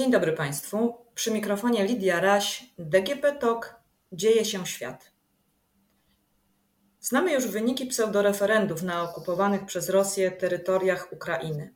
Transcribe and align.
Dzień 0.00 0.10
dobry 0.10 0.32
Państwu. 0.32 0.94
Przy 1.14 1.30
mikrofonie 1.30 1.84
Lidia 1.84 2.20
Raś, 2.20 2.64
DGP 2.78 3.32
TOK, 3.32 3.74
Dzieje 4.12 4.44
się 4.44 4.66
świat. 4.66 5.12
Znamy 7.00 7.32
już 7.32 7.46
wyniki 7.48 7.86
pseudoreferendów 7.86 8.82
na 8.82 9.02
okupowanych 9.02 9.66
przez 9.66 9.88
Rosję 9.88 10.30
terytoriach 10.30 11.12
Ukrainy. 11.12 11.74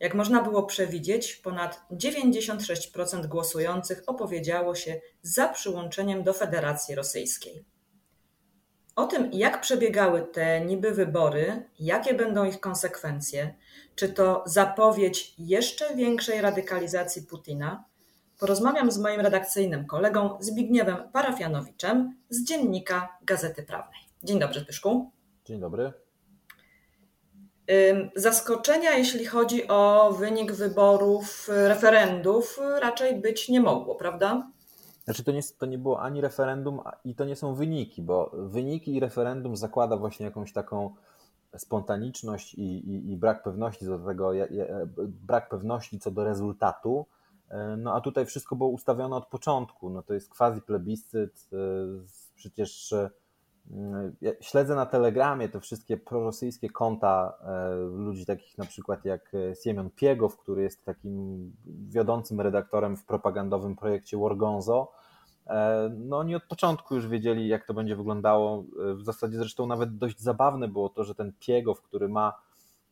Jak 0.00 0.14
można 0.14 0.42
było 0.42 0.62
przewidzieć, 0.62 1.36
ponad 1.36 1.86
96% 1.92 3.26
głosujących 3.26 4.02
opowiedziało 4.06 4.74
się 4.74 5.00
za 5.22 5.48
przyłączeniem 5.48 6.22
do 6.22 6.32
Federacji 6.32 6.94
Rosyjskiej. 6.94 7.64
O 8.98 9.06
tym, 9.06 9.30
jak 9.32 9.60
przebiegały 9.60 10.22
te 10.22 10.60
niby 10.60 10.90
wybory, 10.90 11.68
jakie 11.80 12.14
będą 12.14 12.44
ich 12.44 12.60
konsekwencje, 12.60 13.54
czy 13.94 14.08
to 14.08 14.42
zapowiedź 14.46 15.34
jeszcze 15.38 15.96
większej 15.96 16.40
radykalizacji 16.40 17.22
Putina, 17.22 17.84
porozmawiam 18.38 18.90
z 18.90 18.98
moim 18.98 19.20
redakcyjnym 19.20 19.86
kolegą 19.86 20.38
Zbigniewem 20.40 20.96
Parafianowiczem 21.12 22.14
z 22.28 22.44
dziennika 22.44 23.18
Gazety 23.22 23.62
Prawnej. 23.62 24.00
Dzień 24.22 24.38
dobry, 24.38 24.60
Zbyszku. 24.60 25.10
Dzień 25.44 25.60
dobry. 25.60 25.92
Zaskoczenia, 28.16 28.90
jeśli 28.90 29.26
chodzi 29.26 29.68
o 29.68 30.12
wynik 30.18 30.52
wyborów, 30.52 31.48
referendów, 31.48 32.60
raczej 32.80 33.20
być 33.20 33.48
nie 33.48 33.60
mogło, 33.60 33.94
prawda? 33.94 34.50
Znaczy 35.08 35.24
to 35.24 35.32
nie, 35.32 35.42
to 35.58 35.66
nie 35.66 35.78
było 35.78 36.00
ani 36.00 36.20
referendum 36.20 36.80
i 37.04 37.14
to 37.14 37.24
nie 37.24 37.36
są 37.36 37.54
wyniki, 37.54 38.02
bo 38.02 38.30
wyniki 38.34 38.94
i 38.96 39.00
referendum 39.00 39.56
zakłada 39.56 39.96
właśnie 39.96 40.26
jakąś 40.26 40.52
taką 40.52 40.94
spontaniczność 41.56 42.54
i, 42.54 42.62
i, 42.62 43.10
i 43.10 43.16
brak 43.16 43.42
pewności 43.42 43.84
do 43.84 43.98
tego, 43.98 44.32
brak 45.06 45.48
pewności 45.48 45.98
co 45.98 46.10
do 46.10 46.24
rezultatu. 46.24 47.06
E, 47.50 47.76
no 47.76 47.94
a 47.94 48.00
tutaj 48.00 48.26
wszystko 48.26 48.56
było 48.56 48.68
ustawione 48.68 49.16
od 49.16 49.26
początku. 49.26 49.90
No 49.90 50.02
to 50.02 50.14
jest 50.14 50.34
quasi 50.34 50.60
plebiscyt. 50.60 51.48
E, 51.52 51.56
przecież 52.34 52.92
e, 52.92 53.10
ja 54.20 54.32
śledzę 54.40 54.74
na 54.74 54.86
Telegramie 54.86 55.48
te 55.48 55.60
wszystkie 55.60 55.96
prorosyjskie 55.96 56.70
konta 56.70 57.38
ludzi 57.92 58.26
takich 58.26 58.58
na 58.58 58.64
przykład 58.64 59.04
jak 59.04 59.32
Siemion 59.62 59.90
Piegow, 59.90 60.36
który 60.36 60.62
jest 60.62 60.84
takim 60.84 61.52
wiodącym 61.66 62.40
redaktorem 62.40 62.96
w 62.96 63.04
propagandowym 63.04 63.76
projekcie 63.76 64.18
Wargonzo 64.18 64.92
no 65.90 66.18
oni 66.18 66.34
od 66.34 66.44
początku 66.44 66.94
już 66.94 67.06
wiedzieli, 67.06 67.48
jak 67.48 67.66
to 67.66 67.74
będzie 67.74 67.96
wyglądało. 67.96 68.64
E, 68.90 68.94
w 68.94 69.04
zasadzie 69.04 69.38
zresztą 69.38 69.66
nawet 69.66 69.96
dość 69.96 70.20
zabawne 70.20 70.68
było 70.68 70.88
to, 70.88 71.04
że 71.04 71.14
ten 71.14 71.32
Piegow, 71.40 71.82
który 71.82 72.08
ma 72.08 72.40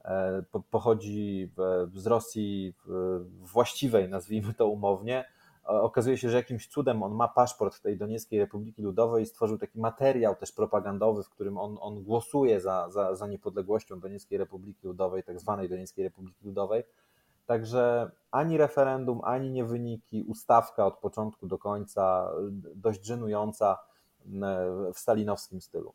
e, 0.04 0.42
pochodzi 0.70 1.50
z 1.94 2.06
Rosji 2.06 2.74
właściwej, 3.42 4.08
nazwijmy 4.08 4.54
to 4.54 4.68
umownie, 4.68 5.24
okazuje 5.66 6.18
się, 6.18 6.30
że 6.30 6.36
jakimś 6.36 6.68
cudem 6.68 7.02
on 7.02 7.14
ma 7.14 7.28
paszport 7.28 7.80
tej 7.80 7.96
Donieckiej 7.96 8.38
Republiki 8.38 8.82
Ludowej 8.82 9.22
i 9.22 9.26
stworzył 9.26 9.58
taki 9.58 9.80
materiał 9.80 10.36
też 10.36 10.52
propagandowy, 10.52 11.22
w 11.22 11.30
którym 11.30 11.58
on, 11.58 11.76
on 11.80 12.02
głosuje 12.02 12.60
za, 12.60 12.90
za, 12.90 13.14
za 13.14 13.26
niepodległością 13.26 14.00
Donieckiej 14.00 14.38
Republiki 14.38 14.86
Ludowej, 14.86 15.22
tak 15.22 15.40
zwanej 15.40 15.68
Donieckiej 15.68 16.04
Republiki 16.04 16.44
Ludowej. 16.44 16.82
Także 17.46 18.10
ani 18.30 18.56
referendum, 18.58 19.20
ani 19.24 19.50
nie 19.50 19.64
wyniki, 19.64 20.24
ustawka 20.28 20.86
od 20.86 20.98
początku 20.98 21.46
do 21.46 21.58
końca, 21.58 22.30
dość 22.74 23.04
żenująca 23.04 23.78
w 24.94 24.98
stalinowskim 24.98 25.60
stylu. 25.60 25.94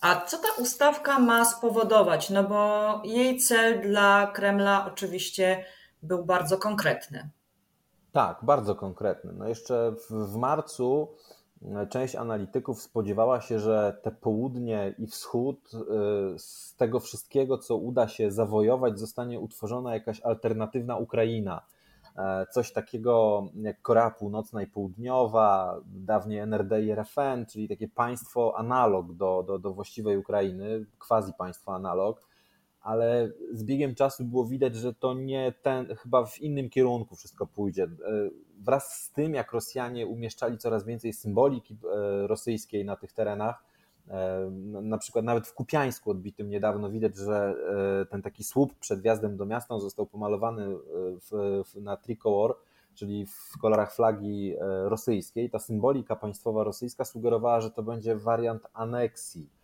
A 0.00 0.20
co 0.20 0.38
ta 0.38 0.62
ustawka 0.62 1.18
ma 1.18 1.44
spowodować? 1.44 2.30
No 2.30 2.44
bo 2.44 3.00
jej 3.04 3.38
cel 3.38 3.80
dla 3.80 4.26
Kremla 4.26 4.86
oczywiście 4.92 5.64
był 6.02 6.24
bardzo 6.24 6.58
konkretny. 6.58 7.30
Tak, 8.12 8.38
bardzo 8.42 8.74
konkretny. 8.74 9.32
No 9.32 9.48
jeszcze 9.48 9.92
w, 9.92 10.32
w 10.32 10.36
marcu 10.36 11.08
część 11.90 12.16
analityków 12.16 12.82
spodziewała 12.82 13.40
się, 13.40 13.58
że 13.58 13.98
te 14.02 14.10
południe 14.10 14.94
i 14.98 15.06
wschód 15.06 15.70
y, 15.74 16.38
z 16.38 16.74
tego 16.76 17.00
wszystkiego, 17.00 17.58
co 17.58 17.76
uda 17.76 18.08
się 18.08 18.30
zawojować, 18.30 18.98
zostanie 18.98 19.40
utworzona 19.40 19.94
jakaś 19.94 20.20
alternatywna 20.20 20.96
Ukraina. 20.96 21.62
E, 22.16 22.46
coś 22.46 22.72
takiego 22.72 23.42
jak 23.54 23.82
Korea 23.82 24.10
Północna 24.10 24.62
i 24.62 24.66
Południowa, 24.66 25.80
dawniej 25.86 26.38
NRD 26.38 26.82
i 26.82 26.90
RFN, 26.90 27.46
czyli 27.46 27.68
takie 27.68 27.88
państwo 27.88 28.54
analog 28.56 29.12
do, 29.12 29.44
do, 29.46 29.58
do 29.58 29.72
właściwej 29.72 30.16
Ukrainy, 30.16 30.84
quasi 30.98 31.32
państwo 31.38 31.74
analog 31.74 32.28
ale 32.80 33.32
z 33.52 33.64
biegiem 33.64 33.94
czasu 33.94 34.24
było 34.24 34.44
widać, 34.44 34.76
że 34.76 34.94
to 34.94 35.14
nie 35.14 35.52
ten, 35.62 35.94
chyba 35.96 36.26
w 36.26 36.40
innym 36.40 36.70
kierunku 36.70 37.16
wszystko 37.16 37.46
pójdzie. 37.46 37.82
E, 37.84 37.88
wraz 38.58 39.02
z 39.02 39.12
tym, 39.12 39.34
jak 39.34 39.52
Rosjanie 39.52 40.06
umieszczali 40.06 40.58
coraz 40.58 40.84
więcej 40.84 41.12
symboliki 41.12 41.74
e, 41.74 42.26
rosyjskiej 42.26 42.84
na 42.84 42.96
tych 42.96 43.12
terenach, 43.12 43.64
e, 44.08 44.50
na 44.82 44.98
przykład 44.98 45.24
nawet 45.24 45.48
w 45.48 45.54
Kupiańsku 45.54 46.10
odbitym 46.10 46.50
niedawno 46.50 46.90
widać, 46.90 47.16
że 47.16 47.54
ten 48.10 48.22
taki 48.22 48.44
słup 48.44 48.74
przed 48.74 49.00
wjazdem 49.00 49.36
do 49.36 49.46
miasta 49.46 49.78
został 49.78 50.06
pomalowany 50.06 50.66
w, 51.30 51.62
w, 51.64 51.80
na 51.80 51.96
tricolor, 51.96 52.56
czyli 52.94 53.26
w 53.26 53.58
kolorach 53.60 53.94
flagi 53.94 54.54
rosyjskiej. 54.84 55.50
Ta 55.50 55.58
symbolika 55.58 56.16
państwowa 56.16 56.64
rosyjska 56.64 57.04
sugerowała, 57.04 57.60
że 57.60 57.70
to 57.70 57.82
będzie 57.82 58.16
wariant 58.16 58.66
aneksji 58.72 59.57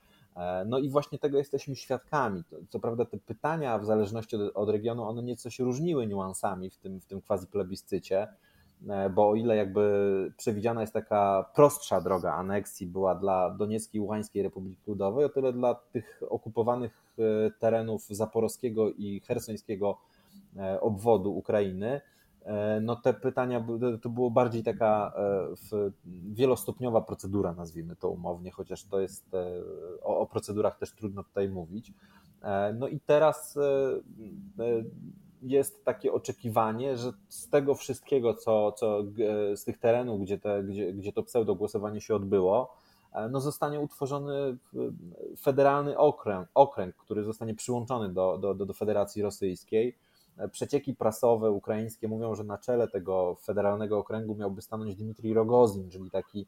no 0.66 0.78
i 0.78 0.88
właśnie 0.88 1.18
tego 1.18 1.38
jesteśmy 1.38 1.76
świadkami. 1.76 2.42
Co 2.68 2.80
prawda 2.80 3.04
te 3.04 3.18
pytania 3.18 3.78
w 3.78 3.84
zależności 3.84 4.36
od, 4.36 4.56
od 4.56 4.68
regionu, 4.68 5.02
one 5.02 5.22
nieco 5.22 5.50
się 5.50 5.64
różniły 5.64 6.06
niuansami 6.06 6.70
w 6.70 6.76
tym, 6.76 7.00
w 7.00 7.06
tym 7.06 7.20
quasi 7.20 7.46
plebiscycie, 7.46 8.28
e, 8.88 9.10
bo 9.10 9.28
o 9.28 9.34
ile 9.34 9.56
jakby 9.56 10.32
przewidziana 10.36 10.80
jest 10.80 10.92
taka 10.92 11.50
prostsza 11.54 12.00
droga 12.00 12.32
aneksji 12.32 12.86
była 12.86 13.14
dla 13.14 13.50
Donieckiej 13.50 13.98
i 13.98 14.02
Ługańskiej 14.02 14.42
Republiki 14.42 14.82
Ludowej, 14.86 15.24
o 15.24 15.28
tyle 15.28 15.52
dla 15.52 15.74
tych 15.74 16.20
okupowanych 16.28 17.02
e, 17.18 17.50
terenów 17.50 18.06
zaporowskiego 18.06 18.90
i 18.90 19.20
hersońskiego 19.20 19.98
obwodu 20.80 21.36
Ukrainy 21.36 21.86
E, 21.96 22.13
no 22.80 22.96
te 22.96 23.14
pytania, 23.14 23.64
to 24.02 24.08
było 24.08 24.30
bardziej 24.30 24.62
taka 24.62 25.12
e, 25.72 25.90
wielostopniowa 26.32 27.00
procedura, 27.00 27.52
nazwijmy 27.52 27.96
to 27.96 28.10
umownie, 28.10 28.50
chociaż 28.50 28.84
to 28.84 29.00
jest, 29.00 29.34
e, 29.34 29.60
o, 30.02 30.18
o 30.18 30.26
procedurach 30.26 30.78
też 30.78 30.92
trudno 30.92 31.24
tutaj 31.24 31.48
mówić. 31.48 31.92
No 32.78 32.88
i 32.88 33.00
teraz 33.00 33.58
jest 35.42 35.84
takie 35.84 36.12
oczekiwanie, 36.12 36.96
że 36.96 37.12
z 37.28 37.48
tego 37.48 37.74
wszystkiego, 37.74 38.34
co, 38.34 38.72
co 38.72 39.02
z 39.54 39.64
tych 39.64 39.78
terenów, 39.78 40.20
gdzie, 40.20 40.38
te, 40.38 40.64
gdzie, 40.64 40.92
gdzie 40.92 41.12
to 41.12 41.22
pseudo 41.22 41.54
głosowanie 41.54 42.00
się 42.00 42.14
odbyło, 42.14 42.76
no 43.30 43.40
zostanie 43.40 43.80
utworzony 43.80 44.56
federalny 45.40 45.98
okręg, 45.98 46.48
okręg 46.54 46.96
który 46.96 47.24
zostanie 47.24 47.54
przyłączony 47.54 48.12
do, 48.12 48.38
do, 48.38 48.54
do 48.54 48.74
Federacji 48.74 49.22
Rosyjskiej 49.22 49.96
Przecieki 50.50 50.94
prasowe 50.94 51.50
ukraińskie 51.50 52.08
mówią, 52.08 52.34
że 52.34 52.44
na 52.44 52.58
czele 52.58 52.88
tego 52.88 53.34
federalnego 53.34 53.98
okręgu 53.98 54.34
miałby 54.34 54.62
stanąć 54.62 54.96
Dmitrij 54.96 55.34
Rogozin, 55.34 55.90
czyli 55.90 56.10
taki 56.10 56.46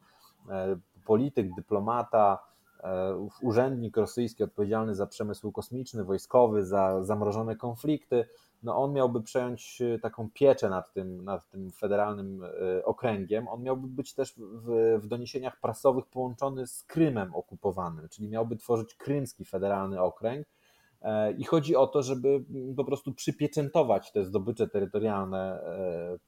e, 0.51 0.77
polityk, 1.05 1.55
dyplomata, 1.55 2.39
e, 2.85 3.29
urzędnik 3.43 3.97
rosyjski 3.97 4.45
odpowiedzialny 4.45 4.95
za 4.95 5.07
przemysł 5.07 5.53
kosmiczny, 5.53 6.05
wojskowy, 6.05 6.65
za 6.65 7.05
zamrożone 7.05 7.57
konflikty. 7.57 8.29
No 8.63 8.77
on 8.77 8.93
miałby 8.93 9.23
przejąć 9.23 9.83
e, 9.83 9.99
taką 9.99 10.31
pieczę 10.35 10.71
nad 10.71 10.93
tym, 10.93 11.25
nad 11.25 11.49
tym 11.49 11.71
federalnym 11.71 12.43
okręgiem. 12.85 13.49
On 13.49 13.63
miałby 13.63 13.89
być 13.89 14.15
też 14.15 14.35
w, 14.37 14.99
w 15.03 15.07
doniesieniach 15.07 15.61
prasowych 15.61 16.07
połączony 16.07 16.67
z 16.67 16.83
Krymem 16.83 17.35
okupowanym, 17.35 18.09
czyli 18.09 18.29
miałby 18.29 18.57
tworzyć 18.57 18.95
krymski 18.95 19.45
federalny 19.45 20.01
okręg 20.01 20.47
I 21.39 21.45
chodzi 21.45 21.77
o 21.77 21.87
to, 21.87 22.03
żeby 22.03 22.45
po 22.77 22.85
prostu 22.85 23.15
przypieczętować 23.15 24.13
te 24.13 24.25
zdobycze 24.25 24.69
terytorialne 24.69 25.61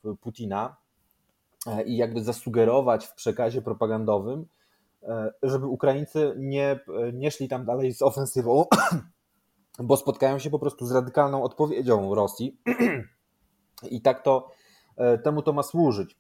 e, 0.05 0.17
Putina 0.21 0.77
e, 1.67 1.85
i 1.85 1.97
jakby 1.97 2.25
zasugerować 2.25 3.07
w 3.07 3.15
przekazie 3.15 3.63
propagandowym, 3.63 4.47
żeby 5.43 5.67
Ukraińcy 5.67 6.35
nie, 6.37 6.81
nie 7.13 7.31
szli 7.31 7.49
tam 7.49 7.65
dalej 7.65 7.95
z 7.95 8.03
ofensywą, 8.03 8.65
bo 9.83 9.97
spotkają 9.97 10.39
się 10.39 10.51
po 10.51 10.59
prostu 10.59 10.87
z 10.87 10.93
radykalną 10.93 11.43
odpowiedzią 11.43 12.15
Rosji. 12.15 12.61
I 13.91 14.03
tak 14.03 14.23
to 14.23 14.51
temu 15.25 15.43
to 15.43 15.53
ma 15.53 15.63
służyć. 15.63 16.17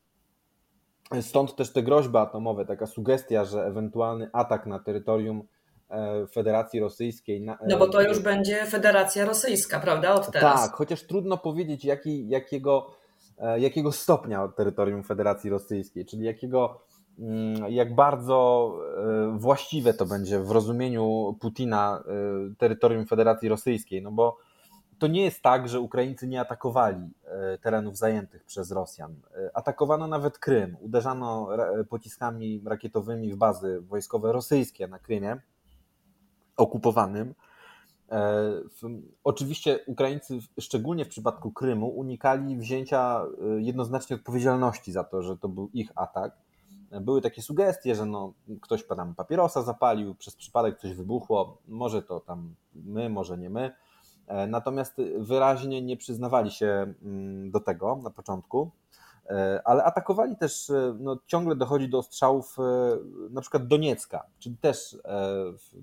Stąd 1.20 1.56
też 1.56 1.72
te 1.72 1.82
groźby 1.82 2.16
atomowe, 2.16 2.66
taka 2.66 2.86
sugestia, 2.86 3.44
że 3.44 3.66
ewentualny 3.66 4.30
atak 4.32 4.66
na 4.66 4.78
terytorium 4.78 5.42
E, 5.42 5.57
Federacji 6.32 6.80
Rosyjskiej. 6.80 7.46
No 7.68 7.78
bo 7.78 7.88
to 7.88 8.02
już 8.02 8.18
będzie 8.18 8.66
Federacja 8.66 9.24
Rosyjska, 9.24 9.80
prawda? 9.80 10.14
Od 10.14 10.30
teraz. 10.30 10.62
Tak, 10.62 10.72
chociaż 10.72 11.02
trudno 11.02 11.38
powiedzieć, 11.38 11.84
jaki, 11.84 12.28
jakiego, 12.28 12.90
e, 13.38 13.60
jakiego 13.60 13.92
stopnia 13.92 14.48
terytorium 14.48 15.04
Federacji 15.04 15.50
Rosyjskiej, 15.50 16.06
czyli 16.06 16.24
jakiego, 16.24 16.80
mm, 17.18 17.72
jak 17.72 17.94
bardzo 17.94 18.72
e, 19.34 19.38
właściwe 19.38 19.94
to 19.94 20.06
będzie 20.06 20.40
w 20.40 20.50
rozumieniu 20.50 21.36
Putina 21.40 22.04
terytorium 22.58 23.06
Federacji 23.06 23.48
Rosyjskiej, 23.48 24.02
no 24.02 24.12
bo 24.12 24.36
to 24.98 25.06
nie 25.06 25.24
jest 25.24 25.42
tak, 25.42 25.68
że 25.68 25.80
Ukraińcy 25.80 26.28
nie 26.28 26.40
atakowali 26.40 27.10
terenów 27.62 27.96
zajętych 27.96 28.44
przez 28.44 28.70
Rosjan. 28.70 29.14
Atakowano 29.54 30.06
nawet 30.06 30.38
Krym, 30.38 30.76
uderzano 30.80 31.48
pociskami 31.88 32.62
rakietowymi 32.66 33.32
w 33.32 33.36
bazy 33.36 33.80
wojskowe 33.80 34.32
rosyjskie 34.32 34.88
na 34.88 34.98
Krymie 34.98 35.40
okupowanym. 36.58 37.34
Oczywiście 39.24 39.80
Ukraińcy, 39.86 40.38
szczególnie 40.60 41.04
w 41.04 41.08
przypadku 41.08 41.52
Krymu, 41.52 41.88
unikali 41.88 42.56
wzięcia 42.56 43.22
jednoznacznie 43.58 44.16
odpowiedzialności 44.16 44.92
za 44.92 45.04
to, 45.04 45.22
że 45.22 45.36
to 45.36 45.48
był 45.48 45.70
ich 45.72 45.92
atak 45.94 46.32
były 46.90 47.22
takie 47.22 47.42
sugestie, 47.42 47.94
że 47.94 48.06
no, 48.06 48.32
ktoś 48.60 48.86
tam 48.86 49.14
papierosa 49.14 49.62
zapalił, 49.62 50.14
przez 50.14 50.36
przypadek 50.36 50.78
coś 50.78 50.94
wybuchło, 50.94 51.58
może 51.68 52.02
to 52.02 52.20
tam 52.20 52.54
my, 52.74 53.10
może 53.10 53.38
nie 53.38 53.50
my. 53.50 53.74
E, 54.26 54.46
natomiast 54.46 54.96
wyraźnie 55.18 55.82
nie 55.82 55.96
przyznawali 55.96 56.50
się 56.50 56.94
mm, 57.02 57.50
do 57.50 57.60
tego 57.60 57.96
na 58.02 58.10
początku, 58.10 58.70
e, 58.70 58.77
ale 59.64 59.84
atakowali 59.84 60.36
też, 60.36 60.70
e, 60.70 60.96
no, 61.00 61.18
ciągle 61.26 61.56
dochodzi 61.56 61.88
do 61.88 62.02
strzałów 62.02 62.56
na 63.30 63.40
przykład 63.40 63.66
Doniecka, 63.66 64.26
czyli 64.38 64.56
też 64.56 64.98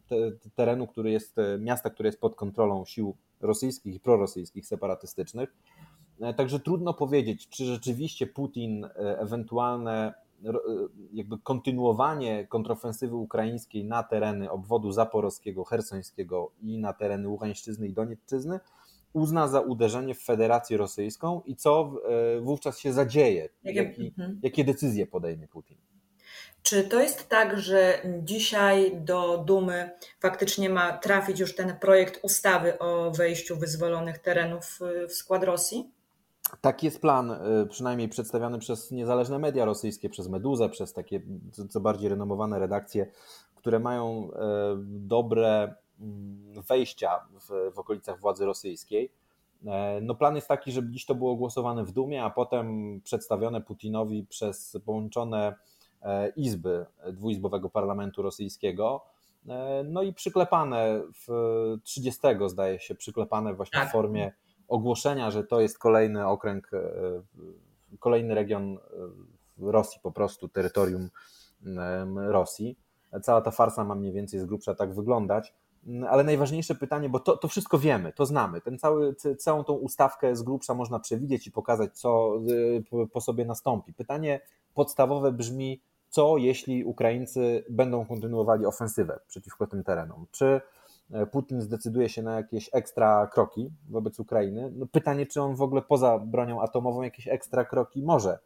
te, 0.08 0.16
terenu, 0.56 0.88
który 0.88 1.12
jest, 1.12 1.36
miasta, 1.60 1.90
które 1.90 2.10
jest 2.10 2.20
pod 2.20 2.36
kontrolą 2.36 2.86
sił 2.86 3.16
rosyjskich 3.42 3.96
i 3.96 4.00
prorosyjskich, 4.00 4.66
separatystycznych. 4.68 5.56
Także 6.38 6.60
trudno 6.60 6.94
powiedzieć, 6.94 7.50
czy 7.50 7.66
rzeczywiście 7.66 8.28
Putin 8.28 8.88
ewentualne 8.96 10.14
jakby 11.14 11.38
kontynuowanie 11.38 12.48
kontrofensywy 12.48 13.16
ukraińskiej 13.16 13.86
na 13.86 14.04
tereny 14.04 14.52
obwodu 14.52 14.92
zaporowskiego, 14.92 15.64
hersońskiego 15.64 16.52
i 16.62 16.78
na 16.78 16.94
tereny 16.94 17.30
Ługańszczyzny 17.30 17.88
i 17.88 17.94
Doniecczyzny 17.94 18.60
uzna 19.16 19.48
za 19.48 19.62
uderzenie 19.62 20.16
w 20.16 20.24
Federację 20.24 20.78
Rosyjską 20.78 21.42
i 21.46 21.56
co 21.56 21.92
e, 22.38 22.42
wówczas 22.42 22.80
się 22.80 22.94
zadzieje, 22.94 23.50
Jaki, 23.64 24.08
mhm. 24.08 24.40
jakie 24.44 24.64
decyzje 24.64 25.08
podejmie 25.08 25.48
Putin. 25.48 25.78
Czy 26.62 26.84
to 26.84 27.02
jest 27.02 27.30
tak, 27.30 27.60
że 27.60 28.02
dzisiaj 28.24 28.98
do 29.02 29.38
Dumy 29.38 29.90
faktycznie 30.20 30.70
ma 30.70 30.98
trafić 30.98 31.40
już 31.40 31.56
ten 31.56 31.76
projekt 31.80 32.20
ustawy 32.24 32.80
o 32.80 33.12
wejściu 33.12 33.58
wyzwolonych 33.58 34.18
terenów 34.18 34.80
w 35.10 35.14
skład 35.14 35.44
Rosji? 35.44 35.92
Taki 36.62 36.86
jest 36.86 37.02
plan, 37.02 37.32
y, 37.32 37.68
przynajmniej 37.70 38.10
przedstawiany 38.10 38.60
przez 38.60 38.92
niezależne 38.92 39.40
media 39.40 39.66
rosyjskie, 39.66 40.10
przez 40.10 40.28
Meduzę, 40.28 40.70
przez 40.70 40.94
takie 40.94 41.22
co 41.70 41.80
bardziej 41.80 42.10
renomowane 42.10 42.60
redakcje, 42.60 43.12
które 43.56 43.80
mają 43.80 44.30
dobre 44.86 45.76
wejścia 46.70 47.20
w, 47.40 47.74
w 47.76 47.80
okolicach 47.80 48.20
władzy 48.20 48.46
rosyjskiej. 48.46 49.12
E, 49.66 50.00
no 50.02 50.16
plan 50.16 50.36
jest 50.36 50.48
taki, 50.48 50.72
żeby 50.72 50.92
dziś 50.92 51.06
to 51.06 51.16
było 51.16 51.36
głosowane 51.36 51.84
w 51.84 51.92
Dumie, 51.92 52.24
a 52.24 52.30
potem 52.30 53.02
przedstawione 53.04 53.62
Putinowi 53.62 54.26
przez 54.30 54.78
połączone 54.86 55.56
e, 56.02 56.30
izby 56.30 56.86
dwuizbowego 57.14 57.70
parlamentu 57.70 58.22
rosyjskiego. 58.22 59.06
E, 59.50 59.84
no 59.84 60.02
i 60.02 60.14
przyklepane 60.14 61.02
w 61.28 61.78
30 61.84 62.22
zdaje 62.48 62.80
się, 62.80 62.96
przyklepane 62.96 63.54
właśnie 63.54 63.80
tak. 63.80 63.90
w 63.90 63.92
formie 63.92 64.32
ogłoszenia, 64.68 65.32
że 65.32 65.44
to 65.44 65.62
jest 65.62 65.80
kolejny 65.80 66.28
okręg, 66.28 66.72
kolejny 68.00 68.36
region 68.36 68.78
Rosji, 69.58 70.00
po 70.04 70.12
prostu 70.12 70.48
terytorium 70.48 71.10
Rosji. 72.16 72.78
Cała 73.24 73.42
ta 73.42 73.52
farsa 73.52 73.84
ma 73.84 73.96
mniej 73.96 74.14
więcej 74.14 74.40
z 74.40 74.46
grubsza 74.46 74.76
tak 74.76 74.94
wyglądać. 74.94 75.54
Ale 76.10 76.24
najważniejsze 76.24 76.76
pytanie, 76.76 77.10
bo 77.10 77.20
to, 77.20 77.38
to 77.38 77.48
wszystko 77.48 77.80
wiemy, 77.80 78.14
to 78.14 78.26
znamy. 78.26 78.62
Ten 78.62 78.80
cały, 78.80 79.16
całą 79.38 79.64
tą 79.64 79.74
ustawkę 79.74 80.36
z 80.36 80.44
grubsza 80.44 80.74
można 80.74 81.00
przewidzieć 81.00 81.48
i 81.48 81.52
pokazać, 81.52 82.00
co 82.00 82.40
e, 82.94 83.08
po 83.08 83.22
sobie 83.22 83.46
nastąpi. 83.46 83.94
Pytanie 83.94 84.40
podstawowe 84.74 85.32
brzmi, 85.32 85.82
co 86.10 86.38
jeśli 86.38 86.84
Ukraińcy 86.84 87.64
będą 87.70 88.06
kontynuowali 88.06 88.66
ofensywę 88.66 89.20
przeciwko 89.28 89.68
tym 89.68 89.84
terenom? 89.84 90.26
Czy 90.32 90.62
E, 91.12 91.26
Putin 91.26 91.62
zdecyduje 91.62 92.10
się 92.10 92.24
na 92.24 92.36
jakieś 92.36 92.70
ekstra 92.74 93.28
kroki 93.28 93.72
wobec 93.90 94.20
Ukrainy. 94.20 94.72
No 94.76 94.86
pytanie, 94.86 95.26
czy 95.26 95.42
on 95.42 95.56
w 95.56 95.62
ogóle 95.62 95.82
poza 95.82 96.20
bronią 96.20 96.62
atomową 96.62 97.02
jakieś 97.02 97.28
ekstra 97.28 97.66
kroki 97.66 98.04
może 98.04 98.40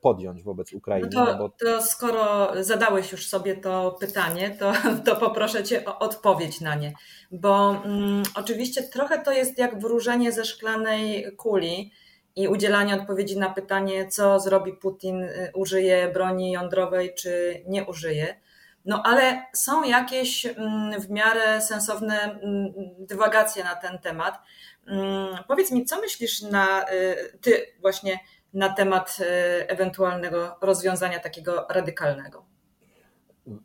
podjąć 0.00 0.42
wobec 0.42 0.72
Ukrainy. 0.72 1.08
No 1.14 1.26
to, 1.26 1.36
no 1.38 1.48
to 1.48 1.82
skoro 1.82 2.52
zadałeś 2.60 3.12
już 3.12 3.26
sobie 3.26 3.56
to 3.56 3.96
pytanie, 4.00 4.56
to, 4.58 4.72
to 5.04 5.16
poproszę 5.16 5.64
Cię 5.64 5.84
o 5.84 5.98
odpowiedź 5.98 6.60
na 6.60 6.74
nie. 6.74 6.92
Bo 7.30 7.82
mm, 7.84 8.22
oczywiście 8.34 8.82
trochę 8.82 9.22
to 9.22 9.32
jest 9.32 9.58
jak 9.58 9.80
wróżenie 9.80 10.32
ze 10.32 10.44
szklanej 10.44 11.36
kuli 11.36 11.92
i 12.36 12.48
udzielanie 12.48 12.94
odpowiedzi 12.94 13.38
na 13.38 13.50
pytanie, 13.50 14.08
co 14.08 14.40
zrobi 14.40 14.72
Putin, 14.72 15.22
y, 15.22 15.50
użyje 15.54 16.08
broni 16.08 16.52
jądrowej 16.52 17.14
czy 17.14 17.62
nie 17.66 17.84
użyje. 17.84 18.40
No 18.84 19.02
ale 19.04 19.42
są 19.54 19.82
jakieś 19.82 20.46
mm, 20.46 21.00
w 21.00 21.10
miarę 21.10 21.60
sensowne 21.60 22.20
mm, 22.22 22.72
dywagacje 22.98 23.64
na 23.64 23.76
ten 23.76 23.98
temat. 23.98 24.38
Mm, 24.86 25.36
powiedz 25.48 25.70
mi, 25.70 25.84
co 25.84 26.00
myślisz 26.00 26.42
na 26.42 26.90
y, 26.92 27.38
ty 27.40 27.66
właśnie 27.80 28.18
na 28.56 28.74
temat 28.74 29.18
y, 29.20 29.24
ewentualnego 29.68 30.56
rozwiązania 30.60 31.18
takiego 31.20 31.66
radykalnego? 31.70 32.44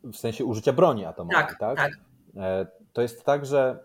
W 0.04 0.16
sensie 0.16 0.44
użycia 0.44 0.72
broni 0.72 1.04
atomowej, 1.04 1.38
tak? 1.38 1.58
Tak. 1.58 1.76
tak. 1.76 1.92
E, 2.36 2.66
to 2.92 3.02
jest 3.02 3.24
tak, 3.24 3.46
że 3.46 3.78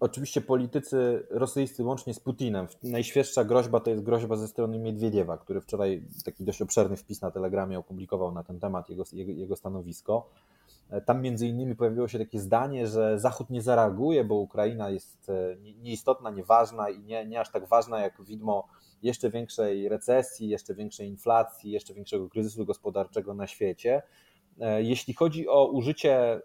Oczywiście 0.00 0.40
politycy 0.40 1.26
rosyjscy, 1.30 1.84
łącznie 1.84 2.14
z 2.14 2.20
Putinem, 2.20 2.66
najświeższa 2.82 3.44
groźba 3.44 3.80
to 3.80 3.90
jest 3.90 4.02
groźba 4.02 4.36
ze 4.36 4.48
strony 4.48 4.78
Miedwiediewa, 4.78 5.38
który 5.38 5.60
wczoraj 5.60 6.02
taki 6.24 6.44
dość 6.44 6.62
obszerny 6.62 6.96
wpis 6.96 7.22
na 7.22 7.30
Telegramie 7.30 7.78
opublikował 7.78 8.32
na 8.32 8.42
ten 8.42 8.60
temat, 8.60 8.90
jego, 8.90 9.04
jego, 9.12 9.32
jego 9.32 9.56
stanowisko. 9.56 10.30
Tam 11.06 11.22
między 11.22 11.46
innymi 11.46 11.76
pojawiło 11.76 12.08
się 12.08 12.18
takie 12.18 12.40
zdanie, 12.40 12.86
że 12.86 13.18
Zachód 13.18 13.50
nie 13.50 13.62
zareaguje, 13.62 14.24
bo 14.24 14.34
Ukraina 14.34 14.90
jest 14.90 15.28
e, 15.28 15.56
nieistotna, 15.82 16.30
nieważna 16.30 16.90
i 16.90 17.00
nie, 17.02 17.26
nie 17.26 17.40
aż 17.40 17.50
tak 17.50 17.68
ważna 17.68 18.00
jak 18.00 18.22
widmo 18.22 18.68
jeszcze 19.02 19.30
większej 19.30 19.88
recesji, 19.88 20.48
jeszcze 20.48 20.74
większej 20.74 21.08
inflacji, 21.08 21.70
jeszcze 21.70 21.94
większego 21.94 22.28
kryzysu 22.28 22.64
gospodarczego 22.66 23.34
na 23.34 23.46
świecie. 23.46 24.02
E, 24.60 24.82
jeśli 24.82 25.14
chodzi 25.14 25.48
o 25.48 25.66
użycie 25.66 26.14
e, 26.14 26.40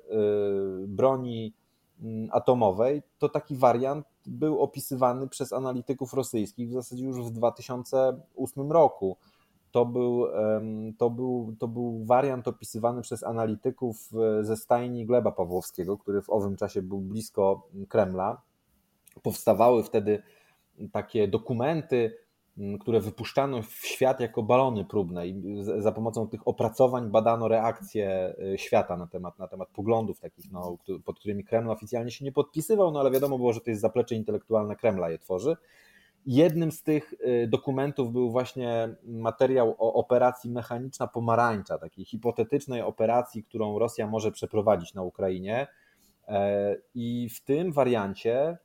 broni 0.88 1.54
Mm, 2.02 2.30
atomowej, 2.32 3.02
to 3.18 3.30
taki 3.30 3.56
wariant 3.56 4.06
był 4.26 4.62
opisywany 4.62 5.28
przez 5.28 5.54
analityków 5.54 6.14
rosyjskich 6.14 6.70
w 6.70 6.74
zasadzie 6.74 7.06
już 7.06 7.18
w 7.22 7.32
2008 7.32 8.72
roku. 8.72 9.18
To 9.72 9.86
był, 9.86 10.26
to 10.98 11.10
był, 11.10 11.56
to 11.60 11.68
był 11.68 12.06
wariant 12.06 12.48
opisywany 12.48 13.02
przez 13.02 13.24
analityków 13.24 14.10
e, 14.40 14.44
ze 14.44 14.58
stajni 14.58 15.06
Gleba 15.06 15.32
Pawłowskiego, 15.32 15.98
który 15.98 16.22
w 16.22 16.30
owym 16.30 16.56
czasie 16.56 16.82
był 16.82 17.02
blisko 17.02 17.68
Kremla. 17.90 18.42
Powstawały 19.24 19.84
wtedy 19.84 20.24
takie 20.92 21.28
dokumenty 21.28 22.18
które 22.80 23.00
wypuszczano 23.00 23.62
w 23.62 23.86
świat 23.86 24.20
jako 24.20 24.44
balony 24.44 24.86
próbne 24.86 25.28
i 25.28 25.64
za 25.78 25.92
pomocą 25.92 26.28
tych 26.28 26.48
opracowań 26.48 27.12
badano 27.12 27.48
reakcje 27.48 28.36
y, 28.54 28.58
świata 28.58 28.98
na 28.98 29.08
temat, 29.08 29.40
na 29.40 29.48
temat 29.48 29.70
poglądów 29.70 30.20
takich, 30.20 30.52
no, 30.52 30.78
pod 31.06 31.20
którymi 31.20 31.44
Kreml 31.44 31.72
oficjalnie 31.72 32.12
się 32.12 32.26
nie 32.26 32.32
podpisywał, 32.32 32.92
no 32.92 33.00
ale 33.00 33.12
wiadomo 33.12 33.38
było, 33.38 33.54
że 33.54 33.62
to 33.62 33.70
jest 33.70 33.82
zaplecze 33.82 34.16
intelektualne 34.16 34.76
Kremla 34.76 35.10
je 35.10 35.20
tworzy. 35.20 35.56
Jednym 36.26 36.72
z 36.72 36.84
tych 36.84 37.14
y, 37.14 37.48
dokumentów 37.48 38.12
był 38.12 38.32
właśnie 38.32 38.96
materiał 39.04 39.76
o 39.80 39.94
operacji 39.94 40.52
mechaniczna 40.52 41.08
pomarańcza, 41.08 41.78
takiej 41.78 42.06
hipotetycznej 42.06 42.82
operacji, 42.82 43.44
którą 43.44 43.80
Rosja 43.80 44.08
może 44.08 44.32
przeprowadzić 44.32 44.94
na 44.94 45.02
Ukrainie. 45.02 45.68
E, 46.28 46.76
I 46.96 47.30
w 47.30 47.44
tym 47.44 47.72
wariancie 47.72 48.58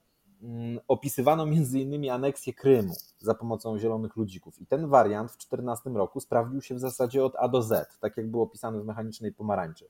opisywano 0.88 1.46
między 1.46 1.80
innymi 1.80 2.10
aneksję 2.10 2.54
Krymu 2.54 2.94
za 3.18 3.34
pomocą 3.34 3.78
zielonych 3.78 4.16
ludzików. 4.16 4.60
I 4.60 4.66
ten 4.66 4.88
wariant 4.88 5.30
w 5.30 5.34
2014 5.34 5.90
roku 5.90 6.20
sprawdził 6.20 6.62
się 6.62 6.74
w 6.74 6.80
zasadzie 6.80 7.24
od 7.24 7.36
A 7.36 7.48
do 7.48 7.62
Z, 7.62 7.98
tak 8.00 8.16
jak 8.16 8.30
był 8.30 8.42
opisany 8.42 8.80
w 8.80 8.84
mechanicznej 8.84 9.32
pomarańczy. 9.32 9.88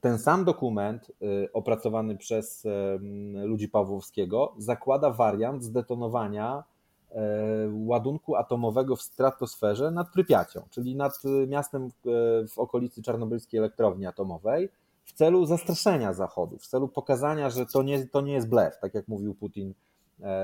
Ten 0.00 0.18
sam 0.18 0.44
dokument 0.44 1.12
y, 1.22 1.52
opracowany 1.52 2.16
przez 2.16 2.66
ludzi 3.44 3.68
Pawłowskiego 3.68 4.54
zakłada 4.58 5.10
wariant 5.10 5.62
zdetonowania 5.62 6.64
e, 7.10 7.22
ładunku 7.72 8.36
atomowego 8.36 8.96
w 8.96 9.02
stratosferze 9.02 9.90
nad 9.90 10.12
Prypiacią, 10.12 10.62
czyli 10.70 10.96
nad 10.96 11.22
miastem 11.48 11.90
w 12.48 12.58
okolicy 12.58 13.02
czarnobylskiej 13.02 13.58
elektrowni 13.58 14.06
atomowej, 14.06 14.68
w 15.04 15.12
celu 15.12 15.46
zastraszenia 15.46 16.12
Zachodu, 16.12 16.58
w 16.58 16.66
celu 16.66 16.88
pokazania, 16.88 17.50
że 17.50 17.66
to 17.66 17.82
nie, 17.82 18.06
to 18.06 18.20
nie 18.20 18.32
jest 18.32 18.48
blef, 18.48 18.78
tak 18.80 18.94
jak 18.94 19.08
mówił 19.08 19.34
Putin 19.34 19.74
E, 19.74 19.89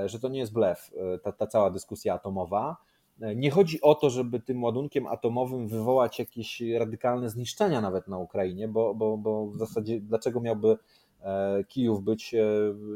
że 0.05 0.19
to 0.19 0.29
nie 0.29 0.39
jest 0.39 0.53
blef, 0.53 0.91
e, 1.15 1.19
ta, 1.19 1.31
ta 1.31 1.47
cała 1.47 1.69
dyskusja 1.69 2.13
atomowa. 2.13 2.77
E, 3.21 3.35
nie 3.35 3.51
chodzi 3.51 3.81
o 3.81 3.95
to, 3.95 4.09
żeby 4.09 4.39
tym 4.39 4.63
ładunkiem 4.63 5.07
atomowym 5.07 5.67
wywołać 5.67 6.19
jakieś 6.19 6.61
radykalne 6.79 7.29
zniszczenia 7.29 7.81
nawet 7.81 8.07
na 8.07 8.17
Ukrainie, 8.17 8.67
bo, 8.67 8.95
bo, 8.95 9.17
bo 9.17 9.47
w 9.47 9.57
zasadzie 9.57 10.01
dlaczego 10.01 10.41
miałby 10.41 10.77
Kijów 11.67 12.03
być 12.03 12.35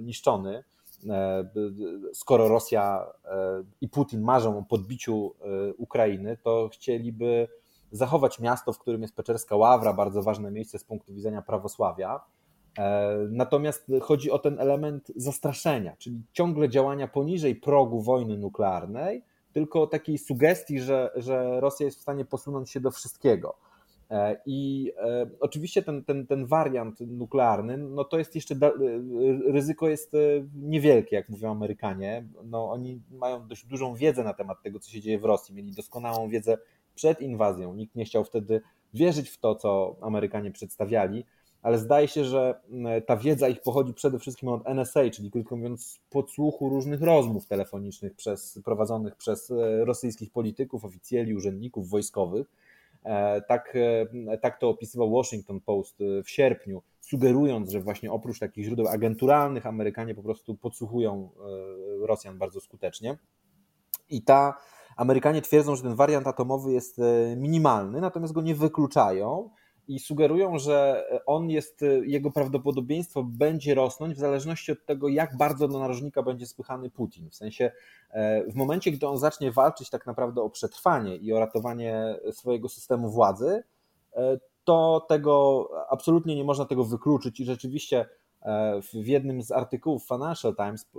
niszczony? 0.02 0.64
skoro 2.14 2.48
Rosja 2.48 3.08
i 3.82 3.90
Putin 3.90 4.22
marzą 4.22 4.58
o 4.58 4.64
podbiciu 4.64 5.34
Ukrainy, 5.78 6.38
to 6.44 6.70
chcieliby 6.74 7.48
zachować 7.92 8.40
miasto, 8.40 8.74
w 8.74 8.80
którym 8.80 9.02
jest 9.02 9.16
Peczerska 9.16 9.56
Ławra, 9.56 9.94
bardzo 9.94 10.24
ważne 10.24 10.52
miejsce 10.52 10.80
z 10.80 10.84
punktu 10.84 11.14
widzenia 11.14 11.42
prawosławia. 11.42 12.20
Natomiast 13.30 13.92
chodzi 14.02 14.32
o 14.32 14.40
ten 14.40 14.60
element 14.60 15.12
zastraszenia, 15.16 15.96
czyli 15.98 16.22
ciągle 16.34 16.70
działania 16.70 17.08
poniżej 17.08 17.56
progu 17.56 18.02
wojny 18.02 18.38
nuklearnej, 18.38 19.24
tylko 19.54 19.88
takiej 19.88 20.18
sugestii, 20.18 20.80
że, 20.80 21.12
że 21.16 21.62
Rosja 21.62 21.86
jest 21.86 21.98
w 21.98 22.02
stanie 22.02 22.26
posunąć 22.26 22.72
się 22.72 22.80
do 22.80 22.92
wszystkiego. 22.92 23.56
E, 24.12 24.42
I 24.46 24.92
e, 24.98 25.30
oczywiście 25.40 25.82
ten, 25.82 26.04
ten, 26.04 26.28
ten 26.28 26.46
wariant 26.46 27.00
nuklearny, 27.00 27.78
no 27.78 28.04
to 28.04 28.18
jest 28.18 28.36
jeszcze, 28.36 28.56
e, 28.56 28.70
ryzyko 29.52 29.90
jest 29.90 30.16
niewielkie, 30.56 31.16
jak 31.16 31.30
mówią 31.30 31.52
Amerykanie. 31.52 32.26
No, 32.44 32.72
oni 32.72 33.02
mają 33.12 33.48
dość 33.48 33.66
dużą 33.66 33.96
wiedzę 33.96 34.24
na 34.24 34.34
temat 34.34 34.62
tego, 34.64 34.80
co 34.80 34.92
się 34.92 35.02
dzieje 35.02 35.20
w 35.20 35.26
Rosji. 35.26 35.56
Mieli 35.56 35.72
doskonałą 35.72 36.30
wiedzę 36.30 36.58
przed 36.96 37.22
inwazją. 37.22 37.74
Nikt 37.74 37.96
nie 37.96 38.06
chciał 38.06 38.24
wtedy 38.24 38.62
wierzyć 38.94 39.30
w 39.30 39.38
to, 39.38 39.56
co 39.56 39.96
Amerykanie 40.02 40.52
przedstawiali, 40.52 41.26
ale 41.62 41.78
zdaje 41.78 42.08
się, 42.08 42.26
że 42.26 42.60
ta 43.06 43.18
wiedza 43.18 43.48
ich 43.48 43.62
pochodzi 43.62 43.94
przede 43.94 44.20
wszystkim 44.20 44.50
od 44.50 44.68
NSA, 44.68 45.10
czyli 45.10 45.32
krótko 45.32 45.56
mówiąc, 45.56 46.00
podsłuchu 46.10 46.70
różnych 46.70 47.02
rozmów 47.02 47.48
telefonicznych 47.48 48.16
przez, 48.16 48.60
prowadzonych 48.66 49.16
przez 49.16 49.54
rosyjskich 49.80 50.32
polityków, 50.32 50.86
oficjeli, 50.86 51.36
urzędników 51.36 51.90
wojskowych 51.90 52.48
E, 53.04 53.42
tak, 53.42 53.74
e, 54.32 54.38
tak 54.38 54.60
to 54.60 54.70
opisywał 54.70 55.12
Washington 55.12 55.62
Post 55.62 56.02
e, 56.02 56.24
w 56.24 56.30
sierpniu, 56.30 56.82
sugerując, 57.00 57.70
że 57.70 57.80
właśnie 57.80 58.12
oprócz 58.12 58.40
takich 58.40 58.66
źródeł 58.66 58.88
agenturalnych 58.88 59.66
Amerykanie 59.66 60.16
po 60.16 60.24
prostu 60.24 60.56
podsłuchują 60.56 61.30
Rosjan 62.02 62.38
bardzo 62.38 62.62
skutecznie. 62.62 63.18
I 64.10 64.24
ta 64.24 64.58
Amerykanie 64.98 65.42
twierdzą, 65.42 65.76
że 65.76 65.84
ten 65.84 65.96
wariant 65.96 66.28
atomowy 66.28 66.72
jest 66.72 66.98
minimalny, 67.38 68.02
natomiast 68.02 68.34
go 68.34 68.42
nie 68.42 68.56
wykluczają 68.56 69.50
i 69.92 70.00
sugerują, 70.00 70.60
że 70.60 71.06
on 71.26 71.50
jest, 71.50 71.86
jego 72.04 72.32
prawdopodobieństwo 72.32 73.24
będzie 73.24 73.76
rosnąć 73.76 74.16
w 74.16 74.20
zależności 74.20 74.72
od 74.72 74.86
tego, 74.86 75.08
jak 75.08 75.38
bardzo 75.38 75.68
do 75.68 75.80
narożnika 75.80 76.24
będzie 76.24 76.48
spychany 76.48 76.90
Putin. 76.90 77.30
W 77.30 77.36
sensie, 77.36 77.72
e, 78.12 78.44
w 78.52 78.56
momencie, 78.56 78.92
gdy 78.92 79.08
on 79.08 79.18
zacznie 79.18 79.52
walczyć 79.52 79.90
tak 79.90 80.06
naprawdę 80.06 80.42
o 80.42 80.50
przetrwanie 80.50 81.16
i 81.16 81.34
o 81.34 81.40
ratowanie 81.40 82.16
swojego 82.32 82.70
systemu 82.70 83.10
władzy, 83.10 83.64
e, 84.14 84.40
to 84.64 85.06
tego 85.10 85.68
absolutnie 85.90 86.36
nie 86.36 86.44
można 86.44 86.66
tego 86.66 86.84
wykluczyć 86.84 87.40
i 87.40 87.46
rzeczywiście 87.46 88.06
w 88.94 89.08
jednym 89.08 89.42
z 89.42 89.52
artykułów 89.52 90.04
Financial 90.04 90.56
Times, 90.56 90.90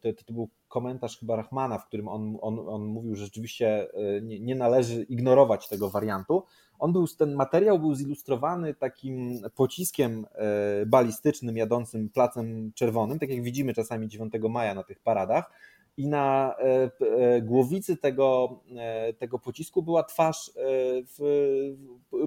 to, 0.00 0.24
to 0.26 0.32
był 0.32 0.48
komentarz 0.68 1.18
chyba 1.18 1.36
Rahmana, 1.36 1.78
w 1.78 1.86
którym 1.86 2.08
on, 2.08 2.38
on, 2.40 2.68
on 2.68 2.84
mówił, 2.84 3.14
że 3.14 3.24
rzeczywiście 3.24 3.88
nie, 4.22 4.40
nie 4.40 4.54
należy 4.54 5.02
ignorować 5.02 5.68
tego 5.68 5.90
wariantu, 5.90 6.42
on 6.78 6.92
był, 6.92 7.06
ten 7.08 7.34
materiał 7.34 7.78
był 7.78 7.94
zilustrowany 7.94 8.74
takim 8.74 9.40
pociskiem 9.54 10.26
e, 10.34 10.86
balistycznym 10.86 11.56
jadącym 11.56 12.10
placem 12.10 12.72
czerwonym, 12.74 13.18
tak 13.18 13.30
jak 13.30 13.42
widzimy 13.42 13.74
czasami 13.74 14.08
9 14.08 14.32
maja 14.50 14.74
na 14.74 14.82
tych 14.82 15.00
paradach. 15.00 15.50
I 15.96 16.08
na 16.08 16.54
e, 16.58 16.90
e, 17.16 17.42
głowicy 17.42 17.96
tego, 17.96 18.60
tego 19.18 19.38
pocisku 19.38 19.82
była 19.82 20.02
twarz 20.02 20.50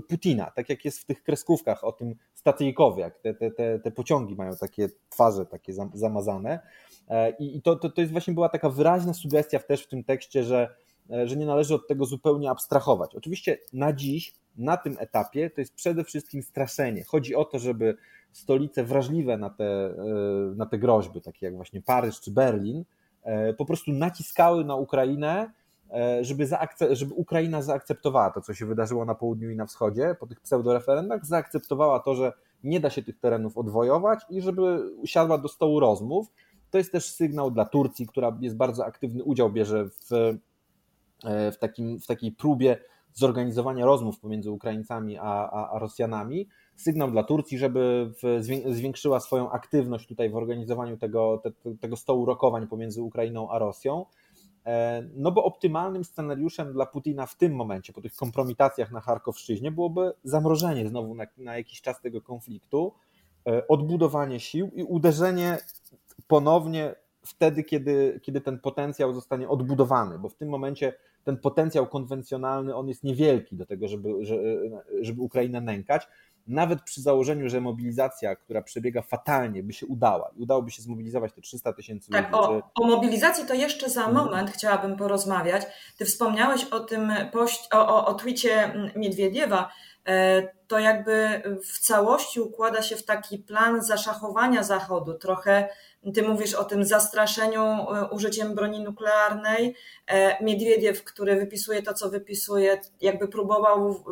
Putina, 0.10 0.52
tak 0.52 0.70
jak 0.70 0.86
jest 0.86 1.00
w 1.00 1.06
tych 1.06 1.24
kreskówkach 1.24 1.84
o 1.84 1.92
tym 1.92 2.16
statyjkowie, 2.34 3.02
jak 3.04 3.20
te, 3.20 3.34
te, 3.34 3.52
te, 3.52 3.80
te 3.80 3.92
pociągi 3.92 4.36
mają 4.36 4.56
takie 4.56 4.90
twarze 5.10 5.46
takie 5.46 5.74
zamazane. 5.94 6.60
I 7.40 7.62
to, 7.62 7.76
to, 7.76 7.90
to 7.90 8.02
jest 8.02 8.14
właśnie 8.14 8.34
była 8.34 8.50
taka 8.50 8.70
wyraźna 8.70 9.14
sugestia 9.14 9.60
też 9.60 9.84
w 9.84 9.88
tym 9.88 10.04
tekście, 10.04 10.44
że 10.44 10.76
E, 11.10 11.28
że 11.28 11.36
nie 11.36 11.46
należy 11.46 11.76
od 11.76 11.88
tego 11.88 12.06
zupełnie 12.06 12.50
abstrahować. 12.50 13.16
Oczywiście 13.16 13.58
na 13.74 13.94
dziś, 13.94 14.34
na 14.58 14.78
tym 14.78 14.96
etapie, 15.00 15.50
to 15.50 15.62
jest 15.62 15.76
przede 15.76 16.04
wszystkim 16.04 16.44
straszenie. 16.44 17.04
Chodzi 17.04 17.36
o 17.36 17.46
to, 17.46 17.60
żeby 17.60 17.98
stolice 18.32 18.84
wrażliwe 18.84 19.38
na 19.38 19.50
te, 19.50 19.66
e, 19.66 19.96
na 20.56 20.66
te 20.66 20.78
groźby, 20.78 21.22
takie 21.22 21.46
jak 21.46 21.56
właśnie 21.56 21.82
Paryż 21.82 22.20
czy 22.22 22.32
Berlin, 22.32 22.80
e, 22.80 22.84
po 23.58 23.66
prostu 23.66 23.92
naciskały 23.92 24.66
na 24.66 24.76
Ukrainę, 24.76 25.52
żeby, 26.22 26.48
żeby 26.92 27.14
Ukraina 27.14 27.62
zaakceptowała 27.62 28.32
to, 28.32 28.42
co 28.42 28.54
się 28.54 28.66
wydarzyło 28.66 29.06
na 29.06 29.16
południu 29.16 29.50
i 29.50 29.56
na 29.56 29.66
wschodzie 29.66 30.16
po 30.20 30.28
tych 30.28 30.42
pseudoreferendach, 30.42 31.26
zaakceptowała 31.26 32.00
to, 32.00 32.16
że 32.16 32.34
nie 32.64 32.80
da 32.80 32.90
się 32.90 33.04
tych 33.04 33.20
terenów 33.20 33.58
odwojować 33.58 34.20
i 34.30 34.42
żeby 34.42 34.92
usiadła 34.98 35.38
do 35.38 35.48
stołu 35.48 35.80
rozmów. 35.80 36.28
To 36.72 36.78
jest 36.78 36.92
też 36.92 37.12
sygnał 37.12 37.52
dla 37.52 37.66
Turcji, 37.66 38.08
która 38.08 38.38
jest 38.42 38.56
bardzo 38.56 38.86
aktywny 38.86 39.24
udział 39.24 39.50
bierze 39.50 39.86
w 39.86 40.38
E, 41.24 41.52
w, 41.52 41.58
takim, 41.58 42.00
w 42.00 42.08
takiej 42.08 42.32
próbie 42.32 42.78
zorganizowania 43.14 43.86
rozmów 43.86 44.20
pomiędzy 44.20 44.52
Ukraińcami 44.52 45.18
a, 45.18 45.24
a, 45.24 45.70
a 45.70 45.80
Rosjanami. 45.80 46.48
Sygnał 46.78 47.12
dla 47.12 47.24
Turcji, 47.24 47.58
żeby 47.58 48.12
zwiększyła 48.66 49.20
swoją 49.20 49.52
aktywność 49.52 50.08
tutaj 50.08 50.30
w 50.30 50.36
organizowaniu 50.36 50.98
tego, 50.98 51.42
te, 51.44 51.52
tego 51.76 51.96
stołu 51.96 52.26
rokowań 52.26 52.68
pomiędzy 52.68 53.02
Ukrainą 53.02 53.50
a 53.50 53.60
Rosją. 53.60 54.06
E, 54.66 55.04
no 55.16 55.32
bo 55.32 55.44
optymalnym 55.44 56.04
scenariuszem 56.04 56.74
dla 56.74 56.86
Putina 56.86 57.26
w 57.26 57.36
tym 57.36 57.56
momencie, 57.56 57.94
po 57.94 58.02
tych 58.02 58.16
kompromitacjach 58.16 58.92
na 58.92 59.02
Charkowszczyźnie, 59.02 59.72
byłoby 59.72 60.12
zamrożenie 60.24 60.88
znowu 60.88 61.16
na, 61.16 61.24
na 61.38 61.58
jakiś 61.58 61.82
czas 61.82 62.02
tego 62.02 62.22
konfliktu, 62.22 62.94
e, 63.48 63.68
odbudowanie 63.68 64.40
sił 64.40 64.72
i 64.76 64.84
uderzenie 64.84 65.58
ponownie 66.28 66.96
wtedy, 67.22 67.64
kiedy, 67.64 68.20
kiedy 68.24 68.42
ten 68.42 68.60
potencjał 68.60 69.14
zostanie 69.14 69.50
odbudowany, 69.50 70.20
bo 70.20 70.30
w 70.30 70.36
tym 70.36 70.50
momencie 70.50 70.94
ten 71.24 71.38
potencjał 71.38 71.88
konwencjonalny 71.88 72.76
on 72.76 72.88
jest 72.88 73.04
niewielki 73.04 73.56
do 73.56 73.66
tego, 73.66 73.88
żeby, 73.88 74.10
żeby 75.02 75.22
Ukrainę 75.22 75.62
nękać. 75.62 76.08
Nawet 76.48 76.82
przy 76.82 77.02
założeniu, 77.02 77.50
że 77.50 77.62
mobilizacja, 77.62 78.36
która 78.36 78.62
przebiega 78.62 79.02
fatalnie, 79.02 79.64
by 79.64 79.74
się 79.74 79.86
udała 79.86 80.32
i 80.38 80.42
udałoby 80.42 80.72
się 80.72 80.82
zmobilizować 80.82 81.34
te 81.34 81.42
300 81.42 81.74
tysięcy 81.74 82.12
tak, 82.12 82.32
ludzi. 82.32 82.44
Tak, 82.44 82.52
o, 82.52 82.84
o, 82.84 82.88
mobilizacji 82.88 83.46
to 83.46 83.54
jeszcze 83.54 83.90
za 83.90 84.06
mhm. 84.06 84.26
moment 84.26 84.52
chciałabym 84.52 84.98
porozmawiać. 84.98 85.64
Ty 85.98 86.06
wspomniałeś 86.06 86.64
o 86.64 86.80
tym 86.80 87.14
pość, 87.32 87.68
o, 87.74 87.88
o, 87.88 88.06
o 88.06 88.14
twicie 88.14 88.74
Miedwiediewa. 88.96 89.70
E, 90.08 90.48
to 90.68 90.80
jakby 90.80 91.42
w 91.64 91.80
całości 91.80 92.42
układa 92.42 92.82
się 92.82 92.96
w 92.96 93.06
taki 93.06 93.38
plan 93.38 93.84
zaszachowania 93.84 94.64
Zachodu, 94.64 95.14
trochę 95.14 95.70
ty 96.14 96.24
mówisz 96.24 96.54
o 96.54 96.64
tym 96.64 96.86
zastraszeniu 96.86 97.64
e, 97.64 98.10
użyciem 98.12 98.56
broni 98.56 98.84
nuklearnej. 98.84 99.76
E, 100.08 100.44
Miedwiediew, 100.44 101.04
który 101.04 101.36
wypisuje 101.36 101.82
to, 101.82 101.94
co 101.94 102.10
wypisuje, 102.10 102.82
jakby 103.02 103.28
próbował 103.28 104.04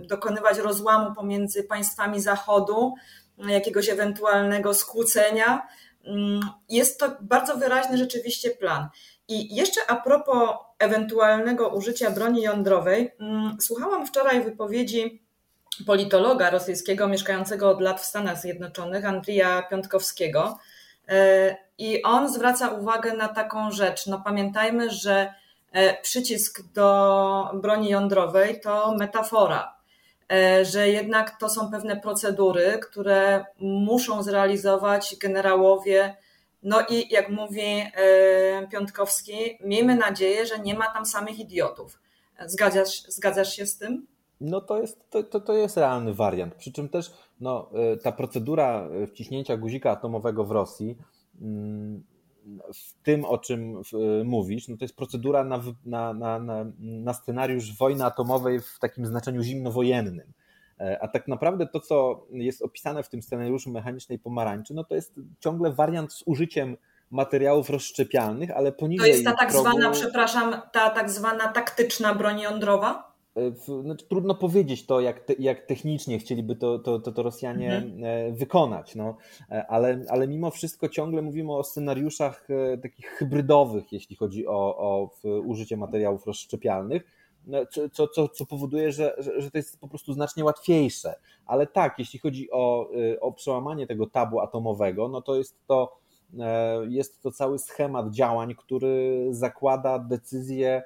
dokonywać 0.00 0.58
rozłamu 0.58 1.14
pomiędzy 1.14 1.64
państwami 1.64 2.20
Zachodu, 2.20 2.94
jakiegoś 3.38 3.88
ewentualnego 3.88 4.74
skłócenia. 4.74 5.66
Mm, 6.04 6.40
jest 6.68 7.00
to 7.00 7.16
bardzo 7.20 7.56
wyraźny 7.56 7.98
rzeczywiście 7.98 8.50
plan. 8.50 8.88
I 9.28 9.54
jeszcze 9.54 9.80
a 9.88 9.96
propos 9.96 10.50
ewentualnego 10.78 11.68
użycia 11.68 12.10
broni 12.10 12.42
jądrowej, 12.42 13.10
mm, 13.20 13.56
słuchałam 13.60 14.06
wczoraj 14.06 14.44
wypowiedzi 14.44 15.29
politologa 15.86 16.50
rosyjskiego 16.50 17.08
mieszkającego 17.08 17.70
od 17.70 17.80
lat 17.80 18.00
w 18.00 18.04
Stanach 18.04 18.40
Zjednoczonych, 18.40 19.04
Andrija 19.04 19.62
Piątkowskiego, 19.62 20.58
E, 21.10 21.56
I 21.78 22.02
on 22.02 22.32
zwraca 22.32 22.68
uwagę 22.68 23.12
na 23.12 23.28
taką 23.28 23.70
rzecz. 23.70 24.06
No 24.06 24.20
pamiętajmy, 24.24 24.90
że 24.90 25.34
e, 25.72 26.02
przycisk 26.02 26.62
do 26.72 27.50
broni 27.54 27.88
jądrowej 27.88 28.60
to 28.60 28.94
metafora, 28.94 29.74
e, 30.32 30.64
że 30.64 30.88
jednak 30.88 31.38
to 31.40 31.48
są 31.48 31.70
pewne 31.70 31.96
procedury, 31.96 32.78
które 32.82 33.44
muszą 33.58 34.22
zrealizować 34.22 35.16
generałowie. 35.20 36.16
No 36.62 36.80
i 36.88 37.12
jak 37.12 37.28
mówi 37.28 37.92
Piątkowski, 38.72 39.58
miejmy 39.60 39.94
nadzieję, 39.94 40.46
że 40.46 40.58
nie 40.58 40.74
ma 40.74 40.86
tam 40.86 41.06
samych 41.06 41.38
idiotów. 41.38 41.98
Zgadzasz, 42.46 43.02
zgadzasz 43.02 43.56
się 43.56 43.66
z 43.66 43.78
tym? 43.78 44.06
No 44.40 44.60
to 44.60 44.80
jest, 44.80 45.10
to, 45.10 45.22
to, 45.22 45.40
to 45.40 45.54
jest 45.54 45.76
realny 45.76 46.14
wariant. 46.14 46.54
Przy 46.54 46.72
czym 46.72 46.88
też 46.88 47.12
no, 47.40 47.70
y, 47.94 47.96
ta 47.96 48.12
procedura 48.12 48.88
wciśnięcia 49.08 49.56
guzika 49.56 49.90
atomowego 49.90 50.44
w 50.44 50.50
Rosji, 50.50 50.98
mm, 51.40 52.02
w 52.74 53.02
tym 53.02 53.24
o 53.24 53.38
czym 53.38 53.82
y, 54.20 54.24
mówisz, 54.24 54.68
no 54.68 54.76
to 54.76 54.84
jest 54.84 54.96
procedura 54.96 55.44
na, 55.44 55.62
na, 55.84 56.14
na, 56.38 56.66
na 56.78 57.14
scenariusz 57.14 57.76
wojny 57.76 58.04
atomowej 58.04 58.60
w 58.60 58.78
takim 58.80 59.06
znaczeniu 59.06 59.42
zimnowojennym. 59.42 60.32
E, 60.80 60.98
a 61.02 61.08
tak 61.08 61.28
naprawdę 61.28 61.66
to, 61.66 61.80
co 61.80 62.26
jest 62.30 62.62
opisane 62.62 63.02
w 63.02 63.08
tym 63.08 63.22
scenariuszu 63.22 63.70
mechanicznej 63.70 64.18
pomarańczy, 64.18 64.74
no 64.74 64.84
to 64.84 64.94
jest 64.94 65.14
ciągle 65.40 65.72
wariant 65.72 66.12
z 66.12 66.22
użyciem 66.26 66.76
materiałów 67.10 67.70
rozszczepialnych, 67.70 68.50
ale 68.50 68.72
poniżej. 68.72 69.10
To 69.10 69.16
jest 69.16 69.24
ta 69.24 69.32
tak 69.32 69.50
progu... 69.50 69.70
zwana, 69.70 69.90
przepraszam, 69.90 70.60
ta 70.72 70.90
tak 70.90 71.10
zwana 71.10 71.48
taktyczna 71.48 72.14
broń 72.14 72.40
jądrowa? 72.40 73.09
Znaczy, 73.82 74.06
trudno 74.08 74.34
powiedzieć 74.34 74.86
to, 74.86 75.00
jak, 75.00 75.20
te, 75.20 75.32
jak 75.38 75.66
technicznie 75.66 76.18
chcieliby 76.18 76.56
to, 76.56 76.78
to, 76.78 76.98
to, 76.98 77.12
to 77.12 77.22
Rosjanie 77.22 77.76
mhm. 77.76 78.34
wykonać, 78.34 78.94
no, 78.94 79.16
ale, 79.68 80.04
ale 80.08 80.28
mimo 80.28 80.50
wszystko 80.50 80.88
ciągle 80.88 81.22
mówimy 81.22 81.52
o 81.52 81.64
scenariuszach 81.64 82.48
takich 82.82 83.06
hybrydowych, 83.06 83.92
jeśli 83.92 84.16
chodzi 84.16 84.46
o, 84.46 84.76
o 84.76 85.10
użycie 85.44 85.76
materiałów 85.76 86.26
rozszczepialnych 86.26 87.20
no, 87.46 87.58
co, 87.92 88.08
co, 88.08 88.28
co 88.28 88.46
powoduje, 88.46 88.92
że, 88.92 89.16
że, 89.38 89.50
to 89.50 89.58
jest 89.58 89.80
po 89.80 89.88
prostu 89.88 90.12
znacznie 90.12 90.44
łatwiejsze. 90.44 91.14
Ale 91.46 91.66
tak, 91.66 91.98
jeśli 91.98 92.18
chodzi 92.18 92.50
o, 92.50 92.90
o 93.20 93.32
przełamanie 93.32 93.86
tego 93.86 94.06
tabu 94.06 94.40
atomowego, 94.40 95.08
no 95.08 95.22
to 95.22 95.36
jest 95.36 95.66
to, 95.66 95.96
e, 96.40 96.86
jest 96.88 97.22
to 97.22 97.32
cały 97.32 97.58
schemat 97.58 98.10
działań, 98.10 98.54
który 98.54 99.26
zakłada 99.30 99.98
decyzje 99.98 100.68
e, 100.76 100.82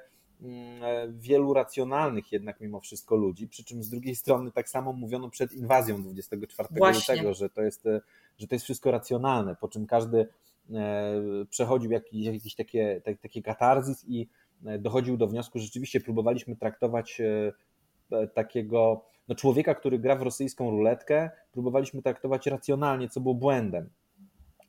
wielu 1.09 1.53
racjonalnych 1.53 2.31
jednak 2.31 2.59
mimo 2.61 2.79
wszystko 2.79 3.15
ludzi, 3.15 3.47
przy 3.47 3.63
czym 3.63 3.83
z 3.83 3.89
drugiej 3.89 4.15
strony 4.15 4.51
tak 4.51 4.69
samo 4.69 4.93
mówiono 4.93 5.29
przed 5.29 5.53
inwazją 5.53 6.01
24 6.03 6.69
Właśnie. 6.71 7.15
lutego, 7.15 7.33
że 7.33 7.49
to, 7.49 7.61
jest, 7.61 7.85
e, 7.85 8.01
że 8.37 8.47
to 8.47 8.55
jest 8.55 8.65
wszystko 8.65 8.91
racjonalne, 8.91 9.55
po 9.55 9.67
czym 9.67 9.87
każdy 9.87 10.27
przechodził 11.49 11.91
jakiś, 11.91 12.25
jakiś 12.25 12.55
takie, 12.55 13.01
takie 13.21 13.41
katarzis 13.41 14.05
i 14.07 14.27
E, 14.65 14.79
dochodził 14.79 15.17
do 15.17 15.27
wniosku, 15.27 15.59
że 15.59 15.65
rzeczywiście 15.65 15.99
próbowaliśmy 15.99 16.55
traktować 16.55 17.21
e, 17.21 17.53
e, 18.11 18.27
takiego 18.27 19.05
no 19.27 19.35
człowieka, 19.35 19.75
który 19.75 19.99
gra 19.99 20.15
w 20.15 20.21
rosyjską 20.21 20.71
ruletkę, 20.71 21.29
próbowaliśmy 21.51 22.01
traktować 22.01 22.47
racjonalnie, 22.47 23.09
co 23.09 23.21
było 23.21 23.35
błędem. 23.35 23.89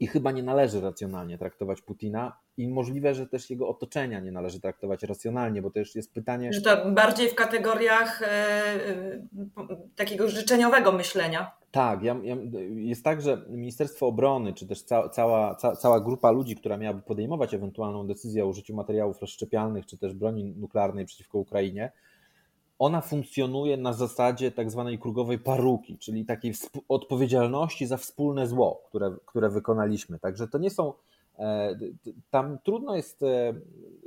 I 0.01 0.07
chyba 0.07 0.33
nie 0.33 0.43
należy 0.43 0.81
racjonalnie 0.81 1.39
traktować 1.39 1.83
Putina, 1.83 2.37
i 2.57 2.69
możliwe, 2.69 3.15
że 3.15 3.27
też 3.27 3.51
jego 3.51 3.69
otoczenia 3.69 4.21
nie 4.21 4.33
należy 4.33 4.61
traktować 4.61 5.03
racjonalnie, 5.03 5.63
bo 5.63 5.71
to 5.71 5.79
już 5.79 5.95
jest 5.95 6.15
pytanie. 6.15 6.53
Że 6.53 6.61
to 6.61 6.91
bardziej 6.91 7.29
w 7.29 7.35
kategoriach 7.35 8.23
takiego 9.97 10.29
życzeniowego 10.29 10.93
myślenia. 10.93 11.51
Tak, 11.71 12.03
ja, 12.03 12.17
ja, 12.23 12.37
jest 12.77 13.05
tak, 13.05 13.23
że 13.23 13.45
Ministerstwo 13.49 14.07
Obrony, 14.07 14.53
czy 14.53 14.67
też 14.67 14.83
ca, 14.83 15.09
cała, 15.09 15.55
ca, 15.55 15.77
cała 15.77 16.01
grupa 16.01 16.31
ludzi, 16.31 16.57
która 16.57 16.77
miałaby 16.77 17.03
podejmować 17.03 17.55
ewentualną 17.55 18.07
decyzję 18.07 18.45
o 18.45 18.49
użyciu 18.49 18.75
materiałów 18.75 19.21
rozszczepialnych, 19.21 19.87
czy 19.87 19.99
też 19.99 20.15
broni 20.15 20.45
nuklearnej 20.45 21.07
przeciwko 21.07 21.39
Ukrainie, 21.39 21.93
ona 22.79 23.01
funkcjonuje 23.01 23.77
na 23.77 23.93
zasadzie 23.93 24.51
tak 24.53 24.71
zwanej 24.71 24.99
krugowej 24.99 25.39
paruki, 25.39 25.99
czyli 25.99 26.25
takiej 26.25 26.55
odpowiedzialności 26.89 27.87
za 27.87 27.97
wspólne 27.97 28.47
zło, 28.47 28.83
które, 28.89 29.17
które 29.27 29.51
wykonaliśmy. 29.51 30.19
Także 30.19 30.49
to 30.49 30.59
nie 30.59 30.71
są. 30.71 30.93
E, 31.39 31.79
tam 32.31 32.59
trudno 32.65 32.97
jest 32.97 33.23
e, 33.23 33.55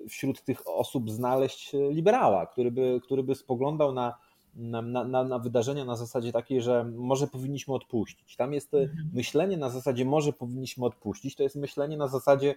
wśród 0.10 0.44
tych 0.44 0.68
osób 0.68 1.12
znaleźć 1.12 1.74
liberała, 1.90 2.46
który 2.46 2.72
by, 2.72 3.00
który 3.04 3.24
by 3.24 3.36
spoglądał 3.36 3.92
na 3.92 4.16
na, 4.60 4.82
na, 4.82 5.24
na, 5.24 5.40
wydarzenia 5.40 5.86
na 5.86 5.96
zasadzie 5.96 6.32
takiej, 6.32 6.62
że 6.62 6.84
może 6.84 7.28
powinniśmy 7.28 7.74
odpuścić. 7.74 8.36
Tam 8.36 8.54
jest 8.54 8.74
e, 8.74 8.78
mhm. 8.78 9.10
myślenie 9.14 9.58
na 9.58 9.70
zasadzie 9.70 10.06
może 10.06 10.34
powinniśmy 10.34 10.86
odpuścić, 10.86 11.36
to 11.36 11.44
jest 11.44 11.56
myślenie 11.56 11.98
na 11.98 12.08
zasadzie 12.08 12.56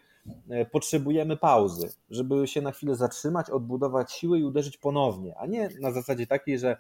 e, 0.49 0.67
potrzebujemy 0.67 1.37
pauzy, 1.37 1.93
żeby 2.11 2.47
się 2.47 2.63
na 2.63 2.73
chwilę 2.73 2.97
zatrzymać, 2.97 3.51
odbudować 3.51 4.13
siły 4.13 4.39
i 4.39 4.45
uderzyć 4.45 4.77
ponownie, 4.77 5.39
a 5.39 5.47
nie 5.47 5.69
na 5.81 5.91
zasadzie 5.91 6.27
takiej, 6.27 6.59
że 6.59 6.77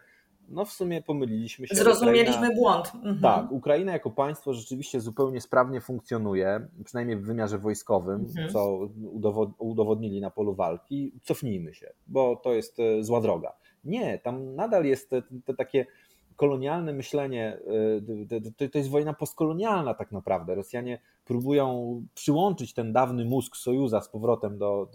no 0.52 0.64
w 0.64 0.72
sumie 0.72 1.02
pomyliliśmy 1.02 1.66
się. 1.66 1.74
Zrozumieliśmy 1.74 2.36
Ukraina, 2.36 2.54
błąd. 2.54 2.92
Mhm. 2.94 3.20
Tak, 3.20 3.52
Ukraina 3.52 3.92
jako 3.92 4.10
państwo 4.10 4.54
rzeczywiście 4.54 5.00
zupełnie 5.00 5.40
sprawnie 5.40 5.80
funkcjonuje, 5.80 6.68
przynajmniej 6.84 7.16
w 7.16 7.26
wymiarze 7.26 7.58
wojskowym, 7.58 8.20
mhm. 8.20 8.50
co 8.50 8.88
udowodnili 9.58 10.20
na 10.20 10.30
polu 10.30 10.54
walki. 10.54 11.12
Cofnijmy 11.22 11.74
się, 11.74 11.92
bo 12.06 12.36
to 12.36 12.52
jest 12.52 12.80
e, 12.80 13.04
zła 13.04 13.20
droga. 13.20 13.52
Nie, 13.84 14.18
tam 14.18 14.54
nadal 14.54 14.84
jest 14.84 15.10
te, 15.10 15.22
te 15.44 15.54
takie 15.54 15.86
kolonialne 16.36 16.92
myślenie, 16.92 17.58
y, 18.58 18.68
to 18.70 18.78
jest 18.78 18.90
wojna 18.90 19.14
postkolonialna 19.14 19.94
tak 19.94 20.12
naprawdę. 20.12 20.54
Rosjanie 20.54 20.98
próbują 21.24 22.02
przyłączyć 22.14 22.74
ten 22.74 22.92
dawny 22.92 23.24
mózg 23.24 23.56
Sojuza 23.56 24.00
z 24.00 24.08
powrotem 24.08 24.58
do, 24.58 24.88